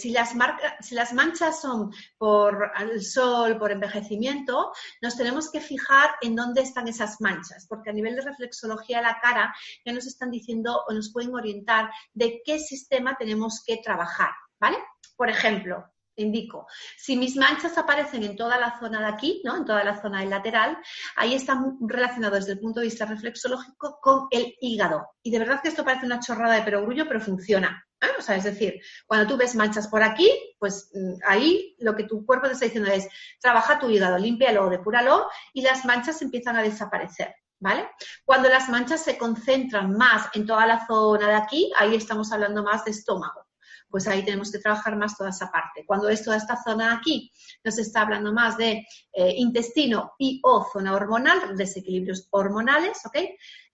[0.00, 0.34] si, las
[0.80, 6.62] si las manchas son por el sol, por envejecimiento, nos tenemos que fijar en dónde
[6.62, 9.54] están esas manchas, porque a nivel de reflexología de la cara
[9.84, 14.78] ya nos están diciendo o nos pueden orientar de qué sistema tenemos que trabajar, ¿vale?
[15.16, 15.84] Por ejemplo,
[16.16, 19.56] indico, si mis manchas aparecen en toda la zona de aquí, ¿no?
[19.56, 20.78] en toda la zona del lateral,
[21.16, 25.10] ahí están relacionados desde el punto de vista reflexológico con el hígado.
[25.22, 27.86] Y de verdad que esto parece una chorrada de perogrullo, pero funciona.
[28.00, 28.06] ¿eh?
[28.18, 32.04] O sea, es decir, cuando tú ves manchas por aquí, pues mm, ahí lo que
[32.04, 33.08] tu cuerpo te está diciendo es,
[33.40, 37.34] trabaja tu hígado, límpialo, depuralo y las manchas empiezan a desaparecer.
[37.62, 37.90] ¿Vale?
[38.24, 42.62] Cuando las manchas se concentran más en toda la zona de aquí, ahí estamos hablando
[42.62, 43.49] más de estómago
[43.90, 45.84] pues ahí tenemos que trabajar más toda esa parte.
[45.84, 47.30] Cuando es toda esta zona aquí,
[47.64, 53.16] nos está hablando más de eh, intestino y o zona hormonal, desequilibrios hormonales, ¿ok?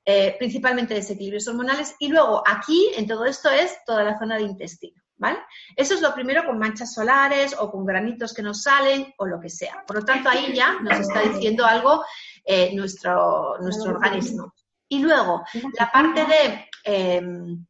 [0.05, 1.95] Eh, principalmente desequilibrios hormonales.
[1.99, 5.03] Y luego aquí, en todo esto, es toda la zona de intestino.
[5.19, 5.39] ¿Vale?
[5.75, 9.41] Eso es lo primero con manchas solares o con granitos que nos salen o lo
[9.41, 9.83] que sea.
[9.87, 12.05] Por lo tanto, ahí ya nos está diciendo algo
[12.45, 14.53] eh, nuestro, nuestro organismo.
[14.89, 15.43] Y luego,
[15.79, 17.67] la parte de em,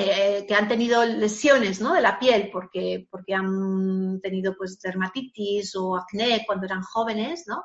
[0.00, 1.92] eh, que han tenido lesiones ¿no?
[1.92, 7.64] de la piel porque, porque han tenido pues dermatitis o acné cuando eran jóvenes, ¿no?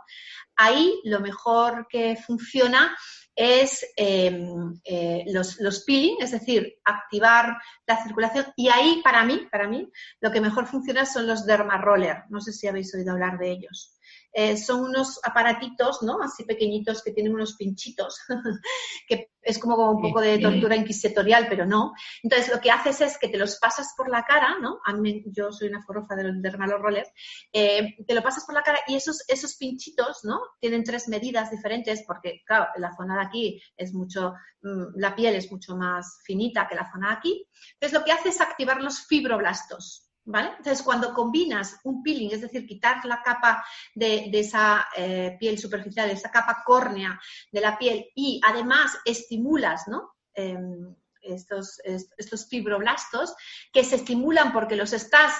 [0.55, 2.97] ahí lo mejor que funciona
[3.35, 7.55] es em, eh, los, los, peeling, es decir, activar
[7.87, 8.45] la circulación.
[8.55, 12.23] Y ahí, para mí, para mí, lo que mejor funciona son los derma roller.
[12.29, 13.92] No sé si habéis oído hablar de ellos.
[14.35, 16.19] Eh, son unos aparatitos, ¿no?
[16.21, 18.19] Así pequeñitos que tienen unos pinchitos,
[19.07, 21.93] que es como un poco de tortura inquisitorial, pero no.
[22.23, 24.79] Entonces, lo que haces es que te los pasas por la cara, ¿no?
[24.85, 27.05] A mí, yo soy una forrofa de los roller,
[27.51, 30.39] eh, te lo pasas por la cara y esos, esos pinchitos, ¿no?
[30.59, 35.35] Tienen tres medidas diferentes porque, claro, la zona de aquí es mucho, mm, la piel
[35.35, 37.47] es mucho más finita que la zona de aquí.
[37.73, 40.09] Entonces, lo que hace es activar los fibroblastos.
[40.25, 43.63] Entonces, cuando combinas un peeling, es decir, quitar la capa
[43.93, 47.19] de, esa eh, piel superficial, de esa capa córnea
[47.51, 50.15] de la piel y además estimulas, ¿no?
[50.33, 53.33] Em, estos, estos fibroblastos
[53.71, 55.33] que se estimulan porque los estás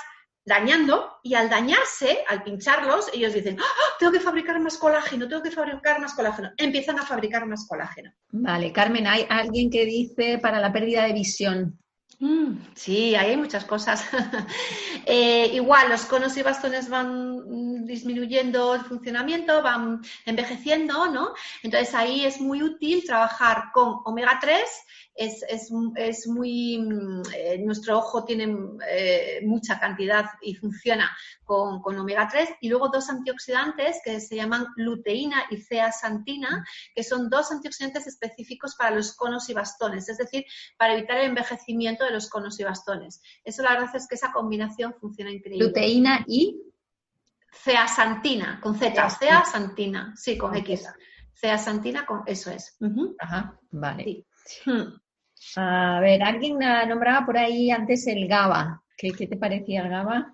[0.46, 3.96] dañando y al dañarse, al pincharlos, ellos dicen, ¡Ah, ¡Ah!
[4.00, 6.52] tengo que fabricar más colágeno, tengo que fabricar más colágeno.
[6.58, 8.12] Empiezan a fabricar más colágeno.
[8.32, 11.80] Vale, Carmen, hay alguien que dice para la pérdida de visión.
[12.20, 14.04] Mm, sí, hay muchas cosas.
[15.06, 21.34] Eh, igual, los conos y bastones van disminuyendo el funcionamiento, van envejeciendo, ¿no?
[21.62, 24.62] Entonces ahí es muy útil trabajar con omega 3
[25.16, 26.76] es, es, es muy,
[27.36, 28.56] eh, nuestro ojo tiene
[28.90, 34.36] eh, mucha cantidad y funciona con, con, omega 3 y luego dos antioxidantes que se
[34.36, 40.18] llaman luteína y zeaxantina, que son dos antioxidantes específicos para los conos y bastones, es
[40.18, 40.46] decir,
[40.78, 43.22] para evitar el envejecimiento de los conos y bastones.
[43.44, 45.68] Eso la verdad es que esa combinación funciona increíble.
[45.68, 46.62] Luteína y
[47.54, 50.88] zeaxantina, con Z, zeaxantina, sí, con X.
[51.36, 52.78] Zeaxantina, con eso es.
[53.20, 54.26] Ajá, vale.
[54.66, 55.00] Hmm.
[55.58, 56.58] A ver, alguien
[56.88, 58.82] nombraba por ahí antes el GABA.
[58.98, 60.34] ¿Qué, qué te parecía el GABA?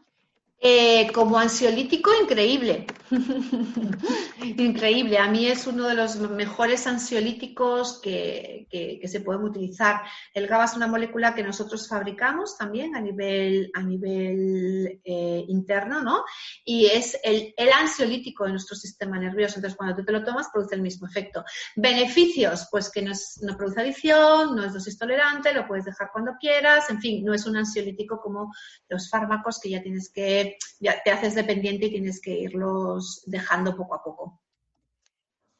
[0.61, 2.85] Eh, como ansiolítico, increíble.
[4.43, 5.17] increíble.
[5.17, 8.67] A mí es uno de los mejores ansiolíticos que,
[9.05, 10.01] se pueden utilizar.
[10.33, 16.01] El GABA es una molécula que nosotros fabricamos también a nivel, a nivel eh, interno,
[16.01, 16.25] ¿no?
[16.65, 19.55] Y es el, ansiolítico de nuestro sistema nervioso.
[19.55, 21.45] Entonces, cuando tú te lo tomas, produce el mismo efecto.
[21.77, 26.33] Beneficios, pues que no, no produce adicción, no es dosis tolerante, lo puedes dejar cuando
[26.37, 26.89] quieras.
[26.89, 28.51] En fin, no es un ansiolítico como
[28.89, 30.48] los fármacos que ya tienes que
[30.79, 34.41] ya te haces dependiente y tienes que irlos dejando poco a poco.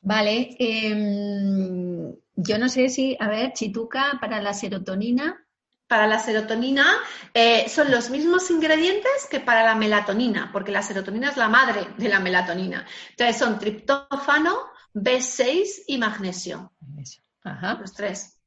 [0.02, 5.46] Vale, em, yo no sé si, a ver, Chituca, para la serotonina.
[5.88, 6.86] Para la serotonina
[7.34, 11.88] eh, son los mismos ingredientes que para la melatonina, porque la serotonina es la madre
[11.98, 12.86] de la melatonina.
[13.10, 14.56] Entonces son triptófano,
[14.94, 16.72] B6 y magnesio.
[17.44, 17.74] Ajá.
[17.82, 18.40] Los tres.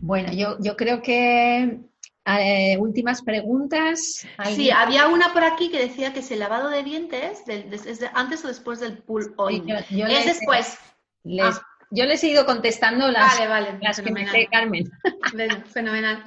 [0.00, 1.80] Bueno, yo, yo creo que
[2.26, 4.26] eh, últimas preguntas.
[4.54, 7.44] Sí, había una por aquí que decía que si el lavado de dientes,
[8.14, 9.68] antes o después del pull on.
[9.70, 10.78] es después.
[11.22, 11.66] Les, ah.
[11.90, 13.38] Yo les he ido contestando las,
[13.80, 14.90] las que me Carmen.
[15.72, 16.24] fenomenal.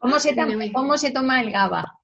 [0.00, 0.34] ¿Cómo se,
[0.72, 2.00] ¿Cómo se toma el GABA?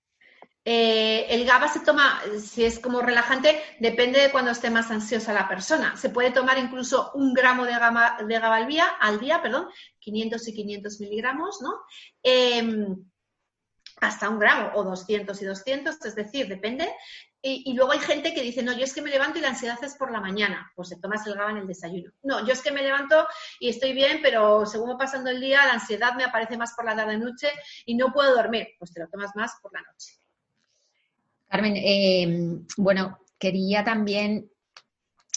[0.65, 5.33] Eh, el GABA se toma, si es como relajante, depende de cuando esté más ansiosa
[5.33, 5.97] la persona.
[5.97, 9.69] Se puede tomar incluso un gramo de GABA, de al, día, perdón,
[10.01, 11.81] 500 y 500 miligramos, ¿no?
[12.23, 12.97] Em,
[14.01, 16.95] hasta un gramo o 200 y 200, es decir, depende.
[17.43, 19.83] Y, luego hay gente que dice, no, yo es que me levanto y la ansiedad
[19.83, 22.13] es por la mañana, pues se tomas el GABA en el desayuno.
[22.23, 23.27] No, yo es que me levanto
[23.59, 26.85] y estoy bien, pero según va pasando el día, la ansiedad me aparece más por
[26.85, 27.51] la tarde-noche
[27.87, 30.20] y no puedo dormir, pues te lo tomas más por la noche.
[31.51, 34.49] Carmen, eh, bueno, quería también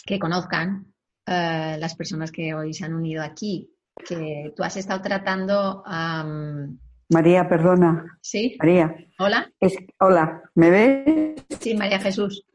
[0.06, 0.94] que conozcan
[1.26, 3.74] eh, las personas que hoy se han unido aquí,
[4.08, 6.24] que tú has estado tratando a...
[7.10, 8.18] María, perdona.
[8.22, 8.56] Sí.
[8.60, 8.94] María.
[9.18, 9.50] Hola.
[9.98, 11.34] hola, ¿me ves?
[11.60, 12.46] Sí, María Jesús.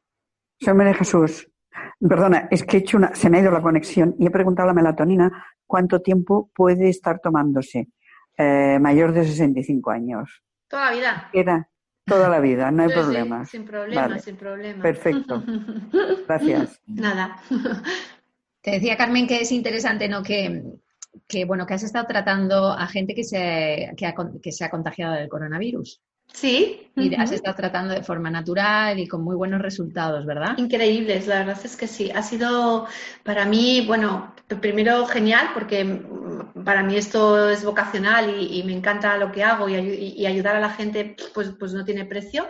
[0.61, 1.51] Soy María Jesús.
[1.99, 4.69] Perdona, es que he hecho una, se me ha ido la conexión y he preguntado
[4.69, 7.89] a la melatonina cuánto tiempo puede estar tomándose
[8.37, 10.43] eh, mayor de 65 años.
[10.69, 11.29] Toda la vida.
[11.33, 11.69] Queda,
[12.09, 13.45] Toda la vida, no hay problema.
[13.45, 14.81] sin problema, sin problema.
[14.81, 15.43] Perfecto.
[16.27, 16.81] Gracias.
[16.87, 17.41] Nada.
[18.61, 20.21] Te decía Carmen que es interesante, ¿no?
[20.21, 20.63] Que,
[21.27, 24.69] que bueno, que has estado tratando a gente que se, que, ha, que se ha
[24.69, 26.01] contagiado del coronavirus.
[26.33, 26.85] Sí.
[26.95, 30.57] Y has estado tratando de forma natural y con muy buenos resultados, ¿verdad?
[30.57, 32.11] Increíbles, la verdad es que sí.
[32.11, 32.87] Ha sido
[33.23, 39.17] para mí, bueno, primero genial porque mm, para mí esto es vocacional y, me encanta
[39.17, 42.47] lo que hago y, ayudar a la gente pues, pues no tiene precio.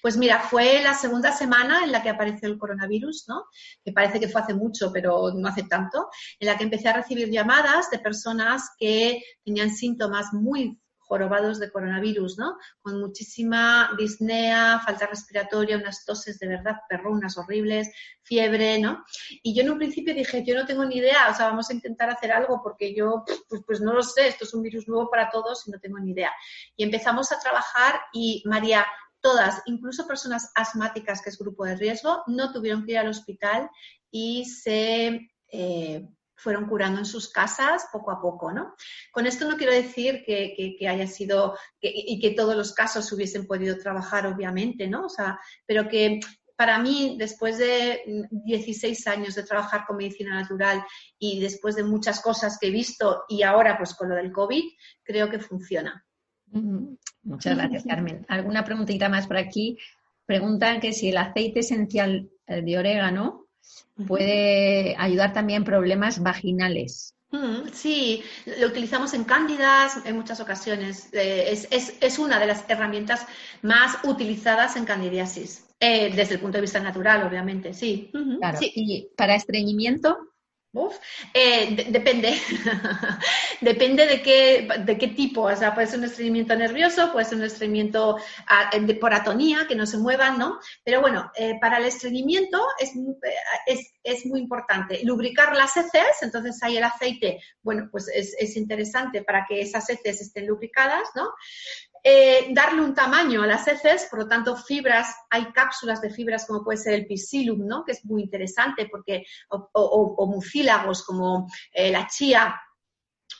[0.00, 3.44] Pues mira, fue la segunda semana en la que apareció el coronavirus, ¿no?
[3.84, 6.08] Que parece que fue hace mucho, pero no hace tanto,
[6.38, 10.78] en la que empecé a recibir llamadas de personas que tenían síntomas muy
[11.10, 12.56] jorobados de coronavirus, ¿no?
[12.82, 17.90] Con muchísima disnea, falta respiratoria, unas toses de verdad perrunas horribles,
[18.22, 19.04] fiebre, ¿no?
[19.42, 21.74] Y yo en un principio dije, yo no tengo ni idea, o sea, vamos a
[21.74, 25.10] intentar hacer algo porque yo, pues, pues no lo sé, esto es un virus nuevo
[25.10, 26.30] para todos y no tengo ni idea.
[26.76, 28.86] Y empezamos a trabajar y María,
[29.20, 33.68] todas, incluso personas asmáticas, que es grupo de riesgo, no tuvieron que ir al hospital
[34.12, 35.28] y se...
[35.48, 36.08] Eh,
[36.40, 38.74] fueron curando en sus casas poco a poco, ¿no?
[39.12, 43.76] Con esto no quiero decir que, haya sido y que todos los casos hubiesen podido
[43.78, 45.06] trabajar, obviamente, ¿no?
[45.06, 46.20] O sea, pero que
[46.56, 50.84] para mí, después de 16 años de trabajar con medicina natural
[51.18, 54.64] y después de muchas cosas que he visto y ahora pues con lo del COVID,
[55.02, 56.04] creo que funciona.
[57.22, 58.26] Muchas gracias, Carmen.
[58.28, 59.78] ¿Alguna preguntita más por aquí?
[60.26, 63.49] Preguntan que si el aceite esencial de orégano
[64.06, 67.14] puede ayudar también problemas vaginales.
[67.32, 68.24] Mm, sí,
[68.58, 71.08] lo utilizamos en cándidas en muchas ocasiones.
[71.12, 73.26] Eh, es, una de las herramientas
[73.62, 78.10] más utilizadas en candidiasis, eh, desde el punto de vista natural, obviamente, sí.
[78.38, 78.58] Claro.
[78.60, 80.29] ¿Y para estreñimiento?
[80.72, 80.96] Uf,
[81.34, 82.32] eh, depende,
[83.60, 87.38] depende de qué, de qué tipo, o sea, puede ser un estreñimiento nervioso, puede ser
[87.38, 90.60] un estreñimiento ah, por atonía, que no se muevan, ¿no?
[90.84, 92.92] Pero bueno, eh, para el estreñimiento es,
[93.66, 98.56] es, es, muy importante lubricar las heces, entonces ahí el aceite, bueno, pues es, es
[98.56, 101.30] interesante para que esas heces estén lubricadas, ¿no?
[102.02, 106.46] Eh, darle un tamaño a las heces, por lo tanto, fibras, hay cápsulas de fibras
[106.46, 107.84] como puede ser el psyllium, ¿no?
[107.84, 112.60] que es muy interesante porque, o, mucílagos como eh, la chía,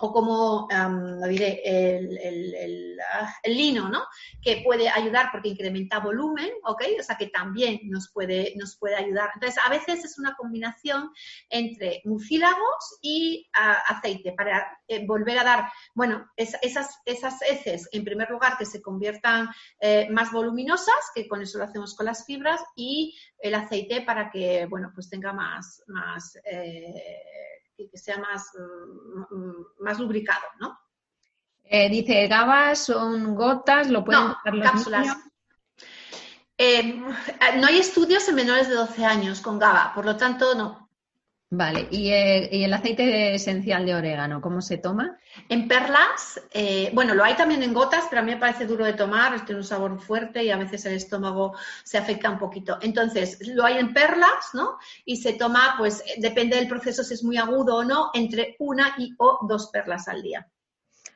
[0.03, 1.63] o como, lo diré,
[3.13, 4.05] ah, el, lino, ¿no?
[4.41, 6.83] Que puede ayudar porque incrementa volumen, ¿ok?
[6.99, 8.55] O sea que también nos puede,
[8.97, 9.31] ayudar.
[9.35, 11.11] Entonces, a veces es una combinación
[11.51, 18.31] entre mucílagos y ah, aceite para eh, volver a dar, bueno, esas, heces, en primer
[18.31, 22.63] lugar, que se conviertan eh, más voluminosas, que con eso lo hacemos con las fibras,
[22.75, 29.35] y el aceite para que, bueno, pues tenga más, más eh, que sea más, mm,
[29.35, 30.79] mm, más lubricado, ¿no?
[31.65, 35.17] Eh, dice, gabas son gotas, lo pueden no, cápsulas.
[36.59, 37.01] Eh,
[37.57, 40.90] no hay estudios en menores de 12 años con GABA, por lo tanto, no.
[41.53, 45.19] Vale, eh, ¿Y, el aceite esencial de orégano, cómo se toma?
[45.49, 48.85] En perlas, eh, bueno, lo hay también en gotas, pero a mí me parece duro
[48.85, 52.79] de tomar, tiene un sabor fuerte y a veces el estómago se afecta un poquito.
[52.83, 54.79] Entonces, lo hay en perlas, ¿no?
[55.05, 58.95] Y se toma, pues, depende del proceso si es muy agudo o no, entre una
[58.97, 60.47] y o dos perlas al día,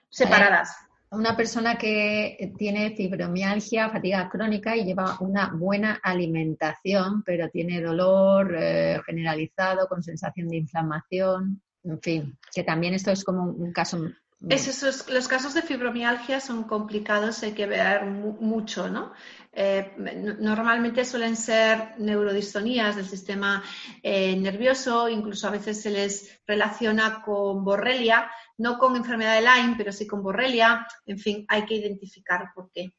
[0.09, 0.77] separadas
[1.15, 8.55] una persona que tiene fibromialgia, fatiga crónica y lleva una buena alimentación, pero tiene dolor
[8.59, 13.99] eh, generalizado con sensación de inflamación, en fin, que también esto es como un caso.
[14.49, 19.13] Esos, los casos de fibromialgia son complicados, hay que ver mucho, ¿no?
[19.57, 19.95] Eh,
[20.41, 23.63] normalmente suelen ser neurodistonías del sistema
[24.03, 29.75] eh, nervioso, incluso a veces se les relaciona con borrelia, no con enfermedad de Lyme,
[29.77, 30.87] pero sí con borrelia.
[31.07, 32.95] En fin, hay que identificar por qué.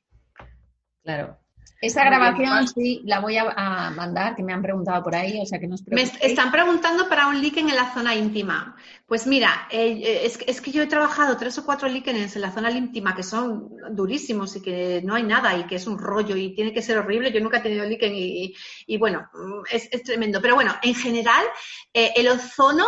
[1.03, 1.44] Claro.
[1.85, 5.59] Esa grabación sí la voy a, mandar, que me han preguntado por ahí, o sea
[5.59, 8.75] que nos Me están preguntando para un líquen en la zona íntima.
[9.05, 12.51] Pues mira, eh, eh, es, que yo he trabajado tres o cuatro líquenes en la
[12.51, 16.35] zona íntima que son durísimos y que no hay nada y que es un rollo
[16.35, 17.31] y tiene que ser horrible.
[17.31, 19.29] Yo nunca he tenido líquen y, bueno,
[19.71, 20.41] es, tremendo.
[20.41, 21.45] Pero bueno, en general,
[21.93, 22.85] eh, el ozono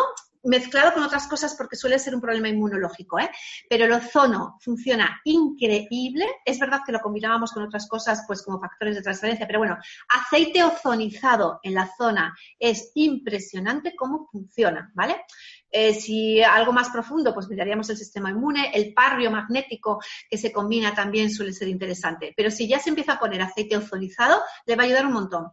[0.48, 3.30] mezclado con otras cosas porque suele ser un problema inmunológico, ¿eh?
[3.70, 6.26] pero el ozono funciona increíble.
[6.46, 9.78] Es verdad que lo combinábamos con otras cosas, pues como factores de transferencia, pero bueno,
[10.10, 15.24] aceite ozonizado en la zona es impresionante cómo funciona, ¿vale?
[15.70, 20.52] Eh, si algo más profundo, pues miraríamos el sistema inmune, el parrio magnético que se
[20.52, 22.34] combina también suele ser interesante.
[22.36, 25.52] Pero si ya se empieza a poner aceite ozonizado, le va a ayudar un montón.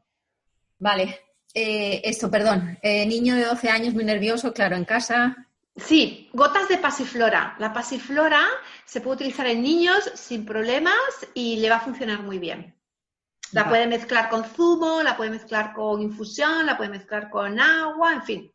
[0.78, 1.23] Vale,
[1.54, 5.46] eh, esto, perdón, eh, niño de 12 años muy nervioso, claro, en casa.
[5.76, 7.54] Sí, gotas de pasiflora.
[7.58, 8.44] La pasiflora
[8.84, 10.94] se puede utilizar en niños sin problemas
[11.32, 12.74] y le va a funcionar muy bien.
[13.52, 18.12] La puede mezclar con zumo, la puede mezclar con infusión, la puede mezclar con agua,
[18.14, 18.52] en fin.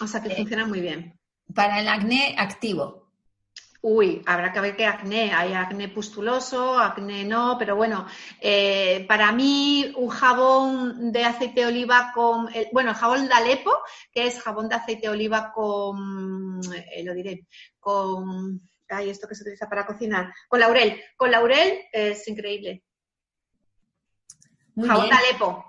[0.00, 1.16] O sea que eh, funciona muy bien.
[1.54, 3.05] Para el acné activo.
[3.82, 5.32] Uy, habrá que ver qué acné.
[5.32, 8.06] Hay acné pustuloso, acné no, pero bueno,
[8.40, 13.34] eh, para mí un jabón de aceite de oliva con, el, bueno, el jabón de
[13.34, 13.72] Alepo,
[14.12, 17.46] que es jabón de aceite de oliva con, eh, lo diré,
[17.78, 21.00] con, ay, esto que se utiliza para cocinar, con laurel.
[21.16, 22.82] Con laurel es increíble.
[24.76, 25.64] jabón de Alepo.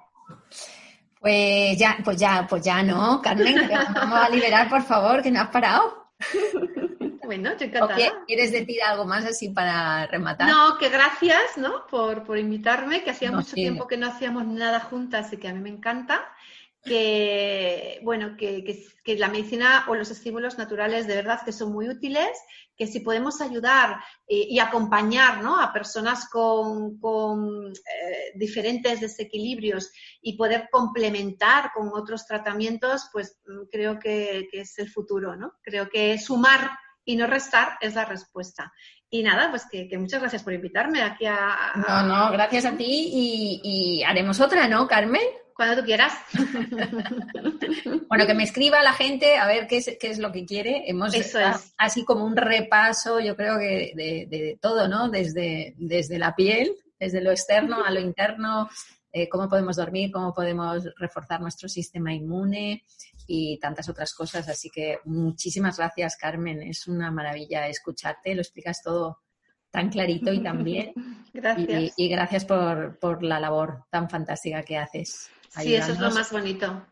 [1.19, 5.41] Pues ya, pues ya, pues ya no, Carmen, vamos a liberar, por favor, que no
[5.41, 6.11] has parado.
[7.27, 8.23] Bueno, yo encantada.
[8.25, 10.47] ¿Quieres decir algo más así para rematar?
[10.47, 11.85] No, que gracias, ¿no?
[11.87, 15.53] Por, por invitarme, que hacía mucho tiempo que no hacíamos nada juntas y que a
[15.53, 16.25] mí me encanta.
[16.85, 18.63] Que, bueno, que,
[19.03, 22.29] que, la medicina o los estímulos naturales de verdad que son muy útiles,
[22.77, 25.59] que si podemos ayudar eh, y acompañar ¿no?
[25.59, 33.67] a personas con, con eh, diferentes desequilibrios y poder complementar con otros tratamientos, pues mm,
[33.69, 35.55] creo que, que es el futuro, ¿no?
[35.61, 36.71] Creo que sumar
[37.07, 38.71] y no restar es la respuesta.
[39.09, 43.09] Y nada, pues que, muchas gracias por invitarme aquí a, No, no, gracias a ti
[43.63, 45.21] y, haremos otra, ¿no, Carmen?
[45.55, 46.13] Cuando tú quieras.
[48.09, 50.83] bueno, que me escriba la gente a ver qué es, qué es lo que quiere.
[50.85, 51.73] Hemos Eso es.
[51.77, 55.09] así como un repaso, yo creo que de, de, todo, ¿no?
[55.09, 58.69] Desde, desde la piel, desde lo externo a lo interno,
[59.13, 62.83] eh, cómo podemos dormir, cómo podemos reforzar nuestro sistema inmune
[63.27, 64.47] y tantas otras cosas.
[64.47, 66.63] Así que muchísimas gracias, Carmen.
[66.63, 69.19] Es una maravilla escucharte, lo explicas todo
[69.69, 70.93] tan clarito y tan bien.
[71.33, 71.93] gracias.
[71.97, 75.29] Y, gracias por, la labor tan fantástica que haces.
[75.49, 76.85] Sí, eso es lo más bonito.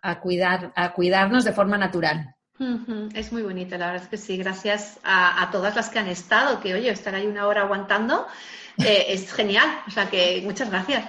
[0.00, 2.34] A, cuidar, a cuidarnos de forma natural.
[3.14, 4.36] Es muy bonito, la verdad es que sí.
[4.36, 8.26] Gracias a, todas las que han estado, que oye, estar ahí una hora aguantando
[8.78, 9.68] eh, es genial.
[9.86, 11.04] O sea que muchas gracias.